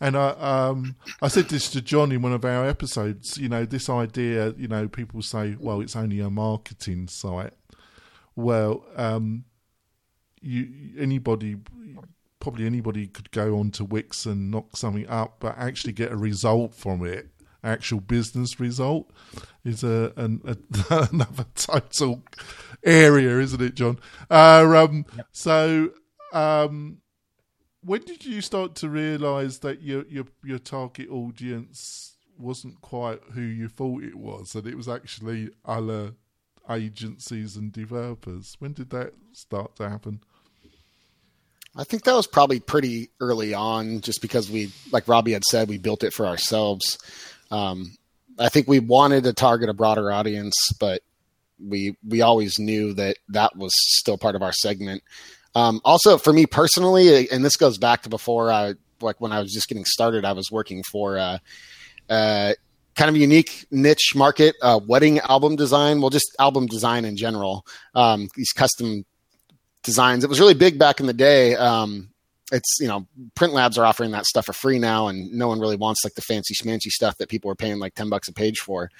[0.00, 3.36] And I, um, I said this to John in one of our episodes.
[3.36, 4.54] You know, this idea.
[4.56, 7.54] You know, people say, "Well, it's only a marketing site."
[8.36, 9.44] Well, um,
[10.40, 11.56] you anybody,
[12.38, 16.76] probably anybody could go onto Wix and knock something up, but actually get a result
[16.76, 17.28] from it.
[17.64, 19.10] Actual business result
[19.64, 20.56] is a, an, a
[21.12, 22.22] another total
[22.84, 23.98] area, isn't it, John?
[24.30, 25.26] Uh, um, yep.
[25.32, 25.90] So,
[26.32, 26.98] um,
[27.88, 33.40] when did you start to realise that your your your target audience wasn't quite who
[33.40, 36.12] you thought it was, and it was actually other
[36.68, 38.56] agencies and developers?
[38.58, 40.20] When did that start to happen?
[41.74, 45.68] I think that was probably pretty early on, just because we, like Robbie had said,
[45.68, 46.98] we built it for ourselves.
[47.50, 47.96] Um,
[48.38, 51.00] I think we wanted to target a broader audience, but
[51.58, 55.02] we we always knew that that was still part of our segment.
[55.54, 59.40] Um, also, for me personally, and this goes back to before I like when I
[59.40, 61.38] was just getting started, I was working for uh,
[62.08, 62.54] uh,
[62.94, 66.00] kind of unique niche market, uh, wedding album design.
[66.00, 67.64] Well, just album design in general.
[67.94, 69.04] Um, these custom
[69.82, 70.24] designs.
[70.24, 71.54] It was really big back in the day.
[71.54, 72.10] Um,
[72.50, 75.60] it's you know, print labs are offering that stuff for free now, and no one
[75.60, 78.32] really wants like the fancy schmancy stuff that people are paying like ten bucks a
[78.32, 78.90] page for.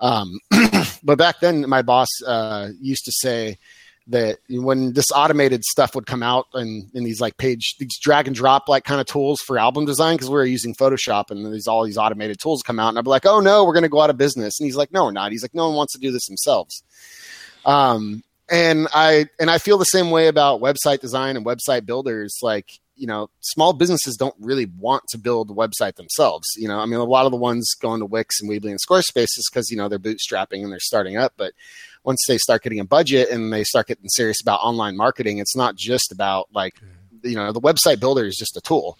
[0.00, 0.38] Um,
[1.02, 3.58] but back then, my boss uh, used to say
[4.08, 8.26] that when this automated stuff would come out and in these like page these drag
[8.26, 11.52] and drop like kind of tools for album design because we were using photoshop and
[11.52, 13.82] these all these automated tools come out and i'd be like oh no we're going
[13.82, 14.58] to go out of business.
[14.58, 15.32] And he's like no we're not.
[15.32, 16.82] He's like no one wants to do this themselves.
[17.64, 22.36] Um and i and i feel the same way about website design and website builders
[22.42, 26.78] like you know small businesses don't really want to build a website themselves you know?
[26.78, 29.48] I mean a lot of the ones going to wix and weebly and squarespace is
[29.50, 31.52] because you know they're bootstrapping and they're starting up but
[32.04, 35.56] once they start getting a budget and they start getting serious about online marketing, it's
[35.56, 36.80] not just about like,
[37.22, 38.98] you know, the website builder is just a tool.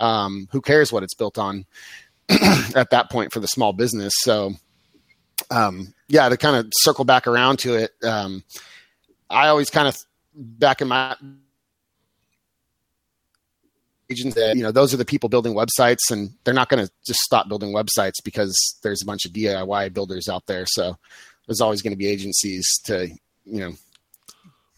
[0.00, 1.66] Um, who cares what it's built on
[2.28, 4.12] at that point for the small business?
[4.18, 4.52] So,
[5.50, 8.44] um, yeah, to kind of circle back around to it, um,
[9.30, 9.96] I always kind of
[10.34, 11.16] back in my
[14.10, 16.92] agents that you know those are the people building websites and they're not going to
[17.06, 20.96] just stop building websites because there's a bunch of DIY builders out there so
[21.46, 23.08] there's always going to be agencies to
[23.44, 23.72] you know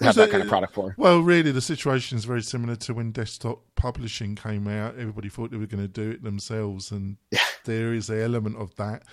[0.00, 0.94] have that, kind of product for.
[0.98, 4.94] Well, really, the situation is very similar to when desktop publishing came out.
[4.98, 7.40] Everybody thought they were going to do it themselves, and yeah.
[7.64, 9.04] there is an element of that.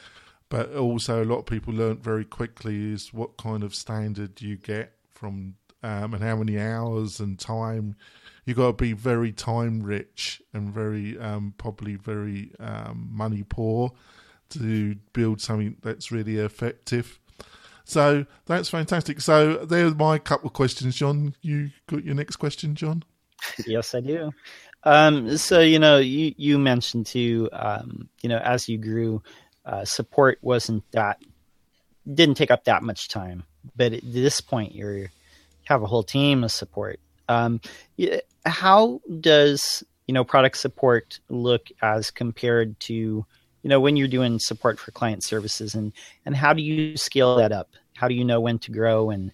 [0.49, 4.57] But also, a lot of people learned very quickly is what kind of standard you
[4.57, 7.95] get from um, and how many hours and time.
[8.45, 13.93] You got to be very time rich and very um, probably very um, money poor
[14.49, 17.19] to build something that's really effective.
[17.85, 19.21] So that's fantastic.
[19.21, 21.35] So there are my couple of questions, John.
[21.41, 23.03] You got your next question, John?
[23.67, 24.31] yes, I do.
[24.83, 29.21] Um, so you know, you you mentioned too, um, you know, as you grew,
[29.65, 31.19] uh, support wasn't that
[32.11, 33.43] didn't take up that much time,
[33.75, 35.07] but at this point, you
[35.63, 36.99] have a whole team of support.
[37.29, 37.61] Um,
[38.45, 43.25] how does you know product support look as compared to
[43.63, 45.93] you know when you're doing support for client services and
[46.25, 49.31] and how do you scale that up How do you know when to grow and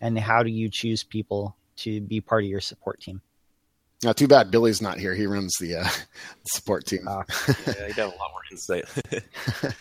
[0.00, 3.20] and how do you choose people to be part of your support team?
[4.02, 5.14] Now, too bad Billy's not here.
[5.14, 5.88] He runs the uh,
[6.44, 7.06] support team.
[7.06, 7.22] Uh,
[7.66, 8.84] yeah, he'd have a lot more insight.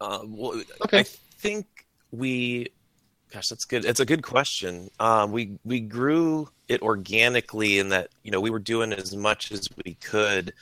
[0.00, 1.00] uh, well, okay.
[1.00, 1.66] I think
[2.10, 2.68] we,
[3.30, 3.84] gosh, that's good.
[3.84, 4.90] It's a good question.
[4.98, 9.52] Um, we we grew it organically in that you know we were doing as much
[9.52, 10.54] as we could.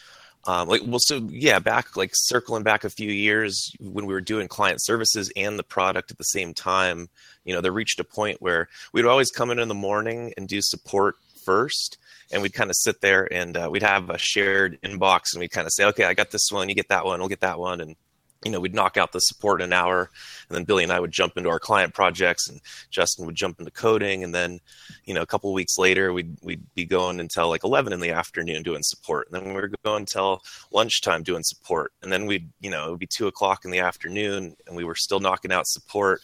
[0.46, 4.20] Um, like well, so yeah, back like circling back a few years when we were
[4.20, 7.09] doing client services and the product at the same time,
[7.44, 10.48] you know, they reached a point where we'd always come in in the morning and
[10.48, 11.98] do support first
[12.33, 15.50] and we'd kind of sit there and uh, we'd have a shared inbox and we'd
[15.50, 17.59] kind of say okay i got this one you get that one we'll get that
[17.59, 17.96] one and
[18.44, 20.11] you know we'd knock out the support in an hour
[20.48, 23.59] and then billy and i would jump into our client projects and justin would jump
[23.59, 24.61] into coding and then
[25.04, 28.11] you know a couple weeks later we'd we'd be going until like 11 in the
[28.11, 30.40] afternoon doing support and then we were going until
[30.72, 33.80] lunchtime doing support and then we'd you know it would be two o'clock in the
[33.80, 36.20] afternoon and we were still knocking out support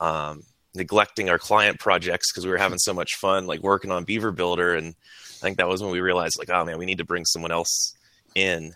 [0.00, 0.42] um,
[0.74, 4.32] neglecting our client projects because we were having so much fun like working on beaver
[4.32, 4.94] builder and
[5.40, 7.50] I think that was when we realized, like, oh man, we need to bring someone
[7.50, 7.94] else
[8.34, 8.74] in.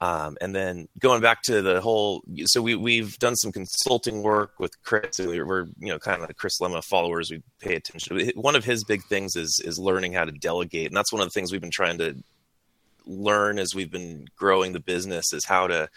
[0.00, 4.52] Um, and then going back to the whole, so we we've done some consulting work
[4.58, 5.18] with Chris.
[5.18, 7.30] We're you know kind of Chris Lema followers.
[7.30, 8.30] We pay attention.
[8.34, 11.26] One of his big things is is learning how to delegate, and that's one of
[11.26, 12.14] the things we've been trying to
[13.06, 15.88] learn as we've been growing the business is how to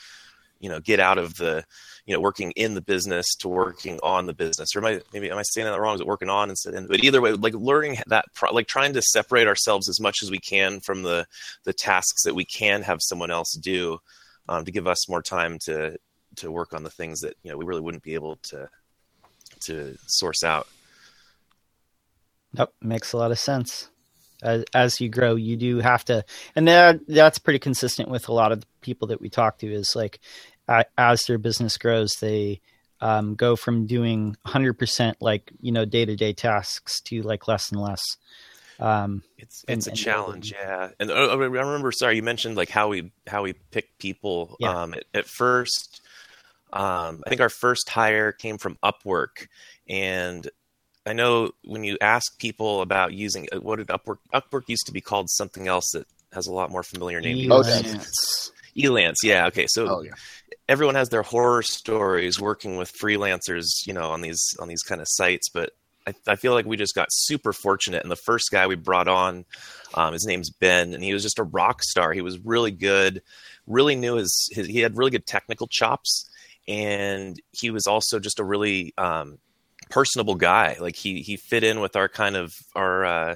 [0.60, 1.66] you know get out of the
[2.10, 5.30] you know working in the business to working on the business or am i maybe
[5.30, 7.54] am i saying that wrong is it working on instead of, but either way like
[7.54, 11.26] learning that like trying to separate ourselves as much as we can from the
[11.66, 14.00] the tasks that we can have someone else do
[14.50, 15.96] um, to give us more time to
[16.36, 18.68] to work on the things that you know we really wouldn't be able to
[19.62, 20.68] to source out
[22.54, 23.90] Nope, makes a lot of sense.
[24.42, 26.24] As, as you grow, you do have to,
[26.56, 29.72] and that that's pretty consistent with a lot of the people that we talk to.
[29.72, 30.20] Is like
[30.98, 32.62] as their business grows, they
[33.02, 37.72] um, go from doing 100% like you know day to day tasks to like less
[37.72, 38.02] and less.
[38.80, 40.90] Um, it's it's and, a challenge, and, yeah.
[41.00, 44.56] And uh, I remember, sorry, you mentioned like how we how we pick people.
[44.60, 44.84] Yeah.
[44.84, 46.02] Um, at, at, first,
[46.72, 49.48] um, I think our first hire came from Upwork,
[49.90, 50.50] and
[51.06, 54.94] I know when you ask people about using uh, what did Upwork Upwork used to
[54.94, 57.50] be called something else that has a lot more familiar name.
[57.50, 58.52] Elance.
[58.80, 59.48] Elance, yeah.
[59.48, 60.14] Okay, so oh, yeah
[60.70, 65.02] everyone has their horror stories working with freelancers, you know, on these on these kind
[65.02, 65.50] of sites.
[65.50, 65.72] But
[66.08, 68.04] I, I feel like we just got super fortunate.
[68.04, 69.46] And the first guy we brought on,
[69.96, 72.14] um, his name's Ben, and he was just a rock star.
[72.14, 73.22] He was really good,
[73.68, 76.30] really knew his, his he had really good technical chops,
[76.68, 79.40] and he was also just a really um,
[79.90, 80.78] personable guy.
[80.80, 83.36] Like he he fit in with our kind of our uh,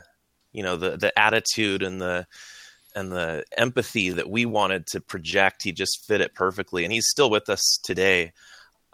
[0.51, 2.27] you know the the attitude and the
[2.95, 6.83] and the empathy that we wanted to project, he just fit it perfectly.
[6.83, 8.33] And he's still with us today.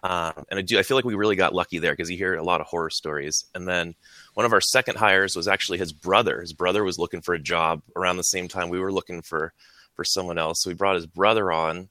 [0.01, 2.35] Um, and I do, I feel like we really got lucky there because you hear
[2.35, 3.43] a lot of horror stories.
[3.53, 3.95] And then
[4.33, 6.39] one of our second hires was actually his brother.
[6.39, 9.53] His brother was looking for a job around the same time we were looking for
[9.95, 10.61] for someone else.
[10.61, 11.89] So we brought his brother on.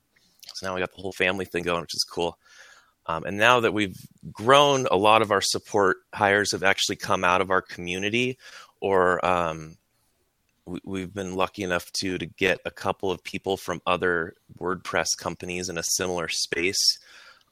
[0.54, 2.38] So now we got the whole family thing going, which is cool.
[3.04, 3.96] Um, and now that we've
[4.32, 8.38] grown, a lot of our support hires have actually come out of our community
[8.80, 9.76] or um,
[10.84, 15.68] we've been lucky enough to to get a couple of people from other WordPress companies
[15.68, 16.98] in a similar space.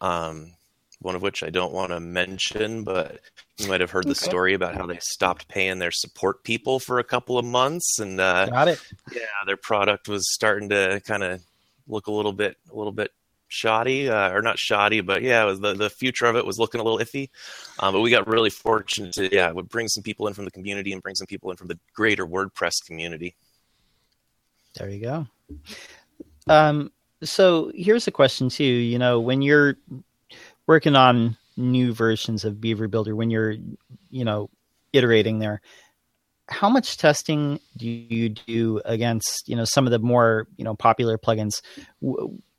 [0.01, 0.53] Um,
[1.01, 3.21] one of which I don't want to mention, but
[3.59, 6.99] you might have heard the story about how they stopped paying their support people for
[6.99, 8.81] a couple of months, and uh, got it.
[9.13, 11.43] Yeah, their product was starting to kind of
[11.87, 13.13] look a little bit, a little bit
[13.49, 16.81] shoddy, uh, or not shoddy, but yeah, was, the the future of it was looking
[16.81, 17.31] a little iffy.
[17.79, 20.51] Um, but we got really fortunate to yeah, would bring some people in from the
[20.51, 23.37] community and bring some people in from the greater WordPress community.
[24.75, 25.27] There you go.
[26.49, 28.65] Um, so here's a question too.
[28.65, 29.77] You know, when you're
[30.67, 33.55] working on new versions of Beaver Builder, when you're
[34.11, 34.51] you know
[34.93, 35.61] iterating there,
[36.49, 40.75] how much testing do you do against you know some of the more you know
[40.75, 41.63] popular plugins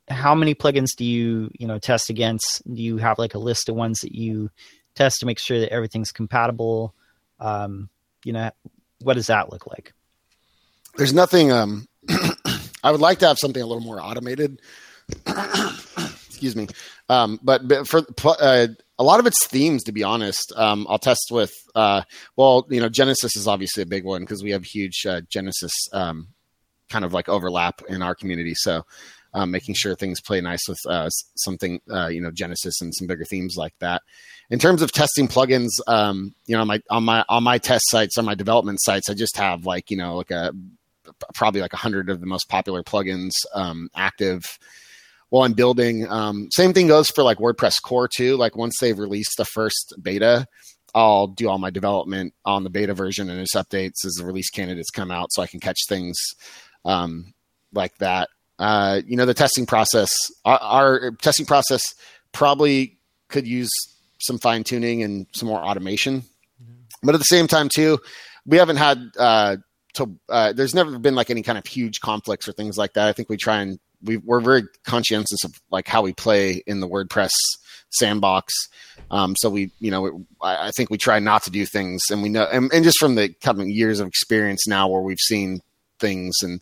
[0.08, 2.62] how many plugins do you you know test against?
[2.72, 4.50] Do you have like a list of ones that you
[4.94, 6.94] test to make sure that everything's compatible?
[7.40, 7.88] Um,
[8.24, 8.50] you know,
[9.00, 9.92] what does that look like?
[10.96, 11.52] There's nothing.
[11.52, 11.88] Um,
[12.82, 14.60] I would like to have something a little more automated.
[15.26, 16.68] Excuse me,
[17.08, 18.68] um, but, but, for uh,
[18.98, 21.52] a lot of its themes, to be honest, um, I'll test with.
[21.74, 22.02] Uh,
[22.36, 25.72] well, you know, Genesis is obviously a big one because we have huge uh, Genesis
[25.92, 26.28] um,
[26.88, 28.54] kind of like overlap in our community.
[28.54, 28.84] So
[29.34, 33.06] um, making sure things play nice with uh, something, uh, you know, Genesis and some
[33.06, 34.02] bigger themes like that.
[34.50, 37.84] In terms of testing plugins, um, you know, on my on my on my test
[37.88, 40.52] sites, on my development sites, I just have like you know like a
[41.34, 44.44] probably like a hundred of the most popular plugins um, active.
[45.30, 46.08] while I'm building.
[46.08, 48.36] Um, same thing goes for like WordPress core too.
[48.36, 50.46] Like once they've released the first beta,
[50.94, 54.50] I'll do all my development on the beta version and its updates as the release
[54.50, 56.18] candidates come out, so I can catch things
[56.84, 57.34] um,
[57.72, 58.28] like that.
[58.58, 60.10] Uh, you know, the testing process,
[60.44, 61.80] our, our, testing process
[62.32, 62.98] probably
[63.28, 63.70] could use
[64.18, 66.72] some fine tuning and some more automation, mm-hmm.
[67.02, 67.98] but at the same time too,
[68.46, 69.56] we haven't had uh,
[69.94, 70.18] to.
[70.28, 73.06] Uh, there's never been like any kind of huge conflicts or things like that.
[73.06, 76.80] I think we try and we, we're very conscientious of like how we play in
[76.80, 77.30] the WordPress
[77.90, 78.54] sandbox.
[79.10, 82.22] Um, so we, you know, I, I, think we try not to do things, and
[82.22, 85.60] we know, and, and just from the coming years of experience now, where we've seen
[85.98, 86.60] things and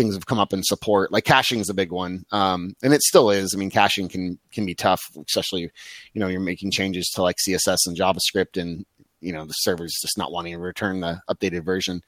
[0.00, 1.12] things have come up in support.
[1.12, 3.52] Like caching is a big one, um, and it still is.
[3.54, 5.70] I mean, caching can can be tough, especially
[6.14, 8.86] you know you're making changes to like CSS and JavaScript, and
[9.20, 12.02] you know the server's just not wanting to return the updated version.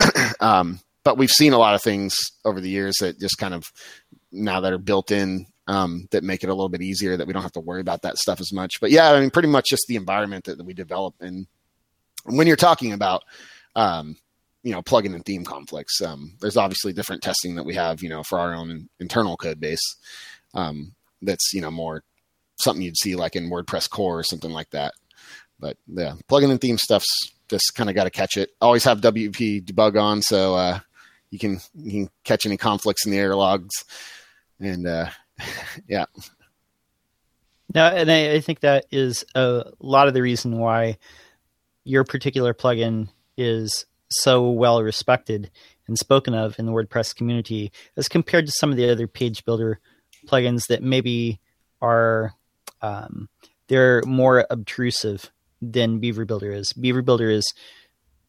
[0.40, 3.70] um, but we've seen a lot of things over the years that just kind of
[4.30, 7.34] now that are built in um, that make it a little bit easier that we
[7.34, 8.80] don't have to worry about that stuff as much.
[8.80, 11.14] But yeah, I mean, pretty much just the environment that, that we develop.
[11.20, 11.46] And
[12.24, 13.22] when you're talking about,
[13.76, 14.16] um,
[14.62, 18.08] you know, plugin and theme conflicts, um, there's obviously different testing that we have, you
[18.08, 19.96] know, for our own internal code base.
[20.54, 22.02] Um, that's, you know, more
[22.58, 24.94] something you'd see like in WordPress core or something like that.
[25.58, 28.50] But yeah, plugin and theme stuff's just kind of got to catch it.
[28.60, 30.22] Always have WP debug on.
[30.22, 30.80] So, uh,
[31.30, 33.72] you can, you can catch any conflicts in the error logs
[34.60, 35.08] and, uh,
[35.88, 36.04] yeah.
[37.74, 40.98] No, and I, I, think that is a lot of the reason why
[41.84, 43.08] your particular plugin
[43.38, 45.50] is so well respected
[45.86, 49.44] and spoken of in the WordPress community as compared to some of the other page
[49.44, 49.80] builder
[50.26, 51.40] plugins that maybe
[51.80, 52.34] are
[52.80, 53.28] um,
[53.68, 56.72] they're more obtrusive than Beaver Builder is.
[56.72, 57.52] Beaver Builder is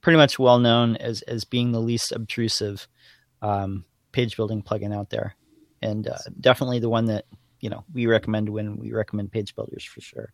[0.01, 2.87] pretty much well known as as being the least obtrusive
[3.41, 5.35] um, page building plugin out there
[5.83, 7.25] and uh, definitely the one that
[7.59, 10.33] you know we recommend when we recommend page builders for sure.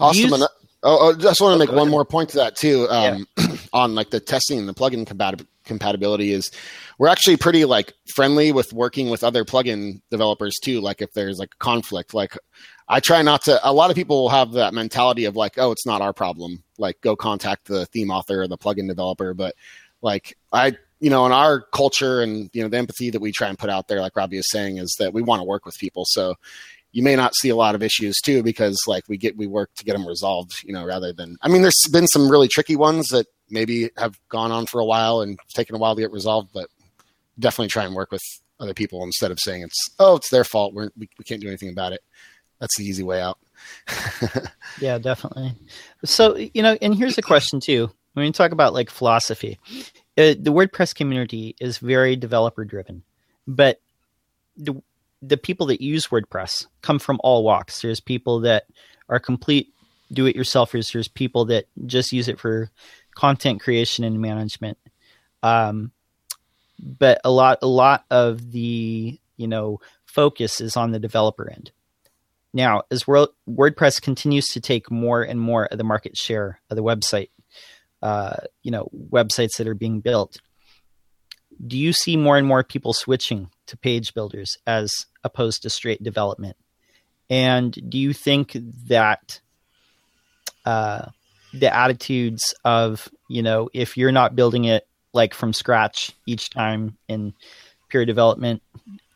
[0.00, 0.30] Awesome.
[0.30, 0.48] Use-
[0.82, 2.88] oh, I just want to make one more point to that too.
[2.88, 3.45] Um, yeah.
[3.76, 6.50] On like the testing and the plugin compatib- compatibility is
[6.98, 10.80] we're actually pretty like friendly with working with other plugin developers too.
[10.80, 12.36] Like if there's like a conflict, like
[12.88, 13.60] I try not to.
[13.62, 16.62] A lot of people will have that mentality of like, oh, it's not our problem.
[16.78, 19.34] Like go contact the theme author or the plugin developer.
[19.34, 19.54] But
[20.00, 23.48] like I you know, in our culture and you know the empathy that we try
[23.48, 25.76] and put out there, like Robbie is saying, is that we want to work with
[25.78, 26.04] people.
[26.06, 26.34] So
[26.92, 29.70] you may not see a lot of issues too because like we get we work
[29.76, 30.52] to get them resolved.
[30.64, 34.18] You know, rather than I mean, there's been some really tricky ones that maybe have
[34.28, 36.68] gone on for a while and taken a while to get resolved, but
[37.38, 38.22] definitely try and work with
[38.58, 41.48] other people instead of saying it's oh it's their fault We're, we we can't do
[41.48, 42.02] anything about it.
[42.58, 43.38] That's the easy way out.
[44.80, 45.54] yeah, definitely.
[46.04, 47.90] So you know, and here's a question too.
[48.14, 49.58] When you talk about like philosophy,
[50.16, 53.02] uh, the WordPress community is very developer driven,
[53.46, 53.80] but
[54.56, 54.80] the
[55.22, 57.82] the people that use WordPress come from all walks.
[57.82, 58.64] There's people that
[59.08, 59.72] are complete
[60.12, 60.92] do it yourselfers.
[60.92, 62.70] There's people that just use it for
[63.16, 64.78] content creation and management.
[65.42, 65.90] Um,
[66.78, 71.72] but a lot a lot of the you know focus is on the developer end.
[72.54, 76.82] Now, as WordPress continues to take more and more of the market share of the
[76.82, 77.28] website,
[78.02, 80.38] uh, you know websites that are being built
[81.66, 84.92] do you see more and more people switching to page builders as
[85.24, 86.56] opposed to straight development
[87.30, 88.56] and do you think
[88.86, 89.40] that
[90.64, 91.06] uh,
[91.60, 96.96] the attitudes of you know if you're not building it like from scratch each time
[97.08, 97.34] in
[97.88, 98.62] pure development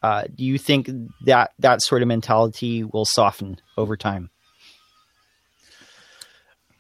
[0.03, 0.89] uh, do you think
[1.25, 4.31] that that sort of mentality will soften over time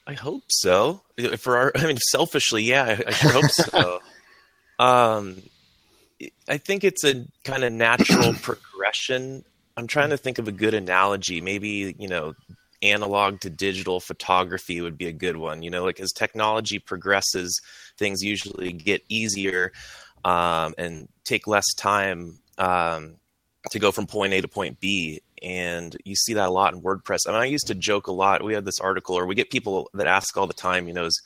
[0.06, 1.02] I hope so.
[1.38, 4.00] For our, I mean, selfishly, yeah, I, I sure hope so.
[4.80, 5.42] Um,
[6.48, 9.44] I think it's a kind of natural progression.
[9.76, 11.42] I'm trying to think of a good analogy.
[11.42, 12.34] Maybe you know,
[12.82, 15.62] analog to digital photography would be a good one.
[15.62, 17.60] You know, like as technology progresses,
[17.98, 19.72] things usually get easier
[20.24, 23.16] um, and take less time um,
[23.70, 26.82] to go from point A to point B and you see that a lot in
[26.82, 27.20] WordPress.
[27.26, 28.44] I mean, I used to joke a lot.
[28.44, 31.06] We had this article, or we get people that ask all the time, you know,
[31.06, 31.22] is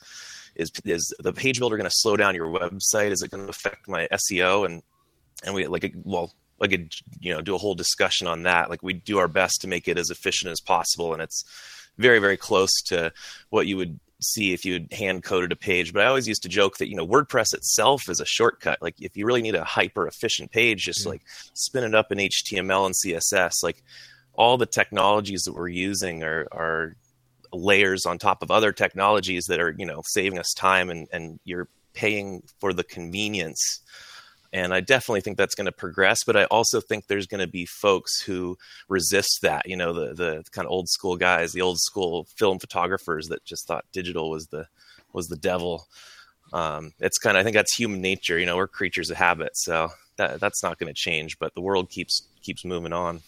[0.55, 3.11] is, is the page builder going to slow down your website?
[3.11, 4.65] Is it going to affect my SEO?
[4.65, 4.83] And
[5.43, 6.87] and we like well like a,
[7.19, 8.69] you know do a whole discussion on that.
[8.69, 11.43] Like we do our best to make it as efficient as possible, and it's
[11.97, 13.11] very very close to
[13.49, 15.93] what you would see if you hand coded a page.
[15.93, 18.81] But I always used to joke that you know WordPress itself is a shortcut.
[18.81, 21.11] Like if you really need a hyper efficient page, just yeah.
[21.11, 21.21] like
[21.53, 23.63] spin it up in HTML and CSS.
[23.63, 23.83] Like
[24.33, 26.95] all the technologies that we're using are are
[27.53, 31.39] layers on top of other technologies that are you know saving us time and and
[31.45, 33.81] you're paying for the convenience
[34.55, 36.19] and I definitely think that's going to progress.
[36.25, 39.67] But I also think there's going to be folks who resist that.
[39.67, 43.43] You know, the the kind of old school guys, the old school film photographers that
[43.43, 44.67] just thought digital was the
[45.11, 45.87] was the devil.
[46.53, 48.39] Um, it's kind of I think that's human nature.
[48.39, 51.37] You know, we're creatures of habit, so that that's not going to change.
[51.37, 53.23] But the world keeps keeps moving on.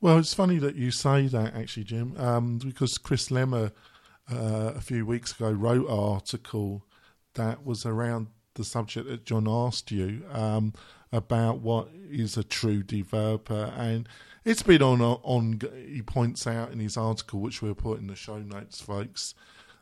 [0.00, 3.70] Well, it's funny that you say that, actually, Jim, um, because Chris Lema
[4.28, 6.82] uh, a few weeks ago wrote an article
[7.34, 10.72] that was around the subject that John asked you um,
[11.12, 14.08] about what is a true developer, and
[14.44, 15.60] it's been on on.
[15.86, 19.34] He points out in his article, which we'll put in the show notes, folks.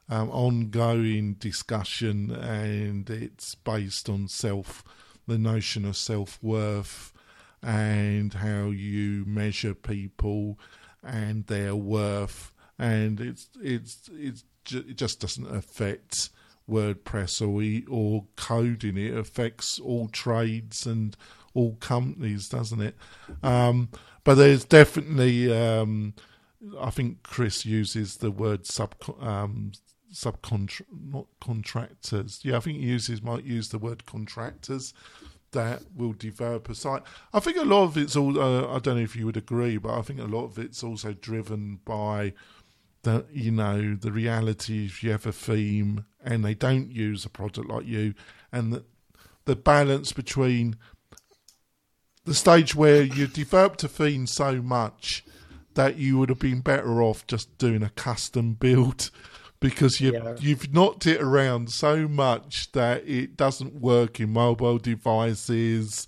[0.09, 4.83] Um, ongoing discussion, and it's based on self,
[5.29, 7.13] the notion of self worth,
[7.63, 10.59] and how you measure people
[11.03, 16.31] and their worth, and it's it's it's it just doesn't affect
[16.71, 18.97] WordPress or or coding.
[18.97, 21.17] It affects all trades and
[21.55, 22.97] all companies, doesn't it?
[23.43, 23.89] Um,
[24.25, 26.15] but there's definitely, um,
[26.79, 29.73] I think Chris uses the word sub um,
[30.13, 32.41] subcontract, not contractors.
[32.43, 34.93] Yeah, I think he uses might use the word contractors
[35.53, 37.03] that will develop a site.
[37.33, 38.39] I think a lot of it's all.
[38.39, 40.83] Uh, I don't know if you would agree, but I think a lot of it's
[40.85, 42.35] also driven by
[43.03, 47.31] the you know the reality if you have a theme and they don't use a
[47.31, 48.15] product like you.
[48.53, 48.85] And the,
[49.45, 50.77] the balance between
[52.25, 55.25] the stage where you developed a theme so much
[55.75, 59.11] that you would have been better off just doing a custom build
[59.61, 60.35] because you yeah.
[60.39, 66.07] you've knocked it around so much that it doesn't work in mobile devices.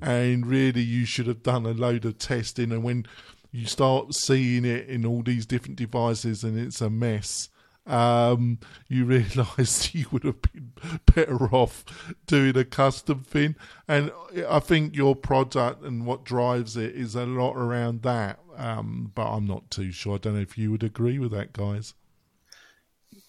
[0.00, 2.72] And really you should have done a load of testing.
[2.72, 3.06] And when
[3.52, 7.48] you start seeing it in all these different devices and it's a mess
[7.86, 10.72] um, you realise you would have been
[11.14, 11.84] better off
[12.26, 13.56] doing a custom thing.
[13.88, 14.12] And
[14.48, 18.38] I think your product and what drives it is a lot around that.
[18.56, 20.16] Um, but I'm not too sure.
[20.16, 21.94] I don't know if you would agree with that, guys.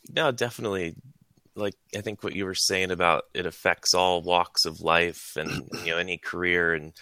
[0.10, 0.96] No, definitely.
[1.56, 5.70] Like I think what you were saying about it affects all walks of life and
[5.86, 6.94] you know any career and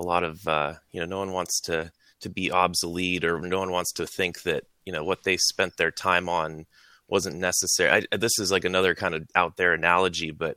[0.00, 3.58] a lot of uh, you know no one wants to to be obsolete or no
[3.58, 6.66] one wants to think that you know what they spent their time on
[7.08, 8.06] wasn't necessary.
[8.12, 10.56] I, this is like another kind of out there analogy, but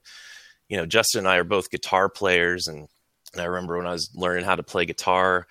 [0.69, 2.87] you know, Justin and I are both guitar players, and,
[3.33, 5.47] and I remember when I was learning how to play guitar,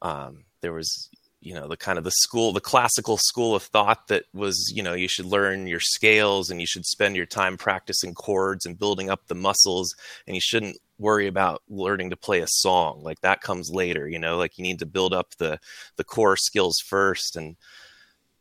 [0.00, 1.10] um, there was
[1.40, 4.82] you know the kind of the school the classical school of thought that was you
[4.82, 8.78] know you should learn your scales and you should spend your time practicing chords and
[8.78, 9.94] building up the muscles
[10.26, 14.18] and you shouldn't worry about learning to play a song like that comes later you
[14.18, 15.58] know like you need to build up the
[15.96, 17.56] the core skills first and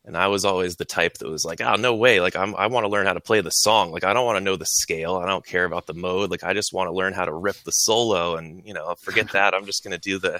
[0.07, 2.21] and I was always the type that was like, oh, no way.
[2.21, 3.91] Like, I'm, I want to learn how to play the song.
[3.91, 5.17] Like, I don't want to know the scale.
[5.17, 6.31] I don't care about the mode.
[6.31, 8.37] Like, I just want to learn how to rip the solo.
[8.37, 9.53] And, you know, forget that.
[9.53, 10.39] I'm just going to do the, the,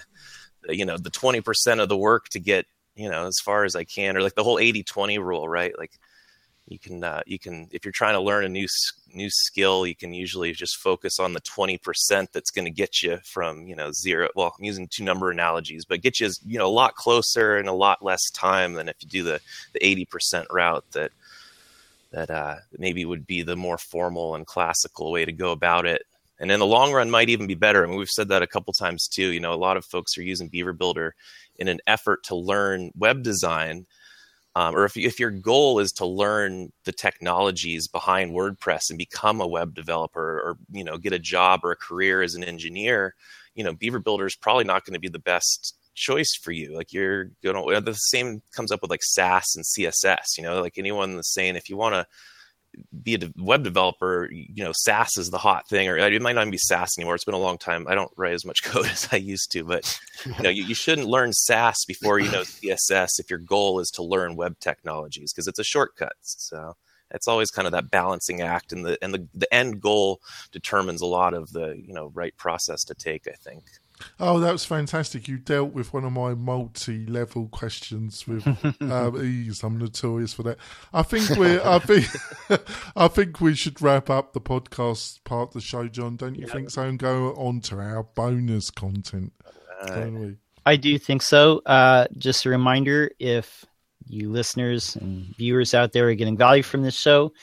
[0.70, 3.84] you know, the 20% of the work to get, you know, as far as I
[3.84, 5.78] can, or like the whole 80 20 rule, right?
[5.78, 5.92] Like,
[6.68, 8.68] you can uh, you can if you're trying to learn a new
[9.14, 11.80] new skill you can usually just focus on the 20%
[12.32, 15.86] that's going to get you from you know zero well i'm using two number analogies
[15.86, 18.98] but get you you know a lot closer and a lot less time than if
[19.00, 19.40] you do the
[19.74, 21.12] the 80% route that
[22.12, 26.04] that uh, maybe would be the more formal and classical way to go about it
[26.40, 28.48] and in the long run might even be better I mean, we've said that a
[28.48, 31.16] couple times too you know a lot of folks are using beaver builder
[31.58, 33.86] in an effort to learn web design
[34.58, 39.40] um, or if, if your goal is to learn the technologies behind WordPress and become
[39.40, 43.14] a web developer or you know get a job or a career as an engineer,
[43.54, 46.76] you know Beaver Builder is probably not going to be the best choice for you.
[46.76, 50.38] Like you're gonna the same comes up with like Sass and CSS.
[50.40, 52.08] You know, like anyone that's saying if you want to
[53.04, 56.34] be a web developer, you know, Sass is the hot thing, or uh, it might
[56.34, 57.16] not even be Sass anymore.
[57.16, 57.88] It's been a long time.
[57.88, 60.76] I don't write as much code as I used to, but you know, you, you
[60.76, 65.34] shouldn't learn Sass before you know CSS if your goal is to learn web technologies
[65.34, 66.14] because it's a shortcut.
[66.22, 66.76] So
[67.12, 70.20] it's always kind of that balancing act, and the and the the end goal
[70.52, 73.28] determines a lot of the you know right process to take.
[73.28, 73.64] I think.
[74.20, 75.28] Oh, that was fantastic!
[75.28, 78.48] You dealt with one of my multi-level questions with
[78.82, 79.64] um, ease.
[79.64, 80.58] I'm notorious for that.
[80.94, 82.06] I think we I think.
[82.96, 86.16] I think we should wrap up the podcast part of the show, John.
[86.16, 86.54] Don't you yeah.
[86.54, 86.84] think so?
[86.84, 89.34] And go on to our bonus content,
[89.82, 90.38] uh, don't we?
[90.66, 91.62] I do think so.
[91.66, 93.66] Uh, just a reminder: if
[94.06, 97.34] you listeners and viewers out there are getting value from this show,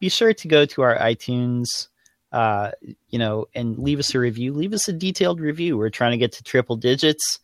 [0.00, 1.88] be sure to go to our iTunes
[2.32, 2.72] uh,
[3.10, 4.52] you know, and leave us a review.
[4.52, 5.76] Leave us a detailed review.
[5.78, 7.38] We're trying to get to triple digits.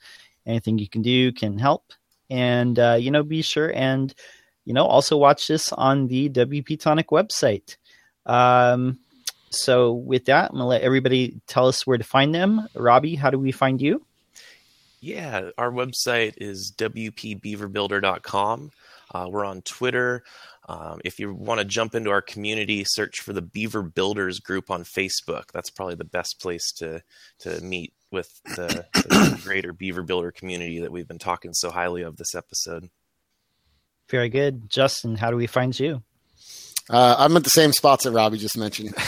[0.46, 1.92] Anything you can do can help.
[2.30, 4.14] And, uh, you know, be sure and,
[4.64, 7.76] you know, also watch this on the WP Tonic website.
[8.26, 8.98] Um,
[9.50, 12.66] So with that, I'm gonna let everybody tell us where to find them.
[12.74, 14.04] Robbie, how do we find you?
[15.00, 18.70] Yeah, our website is wpbeaverbuilder.com.
[19.14, 20.24] Uh, we're on Twitter.
[20.66, 24.70] Um, if you want to jump into our community, search for the Beaver Builders group
[24.70, 25.52] on Facebook.
[25.52, 27.02] That's probably the best place to
[27.40, 32.02] to meet with the, the greater Beaver Builder community that we've been talking so highly
[32.02, 32.88] of this episode.
[34.08, 35.16] Very good, Justin.
[35.16, 36.02] How do we find you?
[36.88, 38.94] Uh, I'm at the same spots that Robbie just mentioned.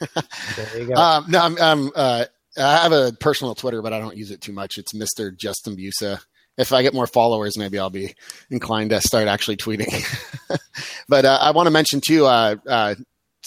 [0.56, 0.94] there you go.
[0.94, 2.24] Um, no, I'm, I'm uh,
[2.56, 4.78] I have a personal Twitter, but I don't use it too much.
[4.78, 5.36] It's Mr.
[5.36, 6.20] Justin Busa.
[6.58, 8.14] If I get more followers, maybe I'll be
[8.50, 10.58] inclined to start actually tweeting.
[11.08, 12.94] but uh, I want to mention too, uh, uh,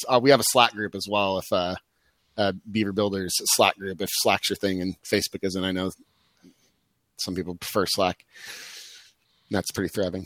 [0.07, 1.39] uh, we have a Slack group as well.
[1.39, 1.75] If uh,
[2.37, 5.91] uh, Beaver Builders Slack group, if Slack's your thing and Facebook isn't, I know
[7.19, 8.25] some people prefer Slack.
[9.51, 10.25] That's pretty thriving.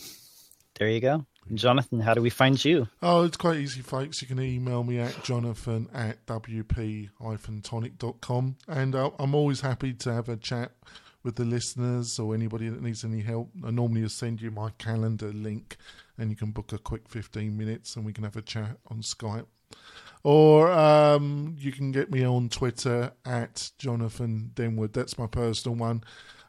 [0.78, 1.26] There you go.
[1.54, 2.88] Jonathan, how do we find you?
[3.04, 4.22] Oh, it's quite easy, folks.
[4.22, 8.56] You can email me at jonathan at wp-tonic.com.
[8.68, 10.72] And uh, I'm always happy to have a chat
[11.26, 13.50] with the listeners or anybody that needs any help.
[13.66, 15.76] I normally send you my calendar link
[16.18, 19.02] and you can book a quick 15 minutes and we can have a chat on
[19.02, 19.48] Skype.
[20.24, 24.94] Or um, you can get me on Twitter at Jonathan Denwood.
[24.94, 26.04] That's my personal one.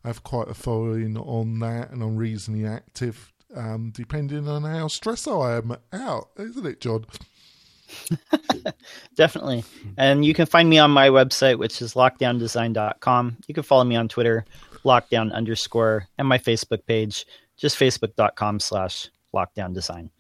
[0.05, 4.89] I have quite a following on that and I'm reasonably active um, depending on how
[4.89, 7.07] stressed I am out, isn't it, John?
[9.17, 9.65] Definitely.
[9.97, 13.37] And you can find me on my website, which is lockedowndesign.com.
[13.47, 14.45] You can follow me on Twitter,
[14.87, 17.27] lockdown underscore, and my Facebook page,
[17.57, 20.11] just facebook.com slash lockedowndesign.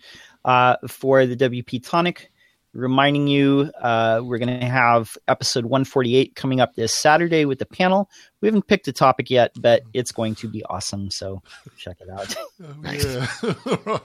[0.44, 2.30] Uh, for the WP Tonic,
[2.76, 7.66] reminding you uh, we're going to have episode 148 coming up this Saturday with the
[7.66, 8.08] panel.
[8.40, 11.10] We haven't picked a topic yet, but it's going to be awesome.
[11.10, 11.42] So
[11.76, 12.34] check it out.
[12.58, 13.26] Oh, yeah.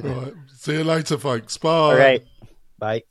[0.00, 0.24] right.
[0.24, 0.34] right.
[0.56, 1.56] See you later, folks.
[1.58, 1.68] Bye.
[1.68, 2.24] All right.
[2.78, 3.02] Bye.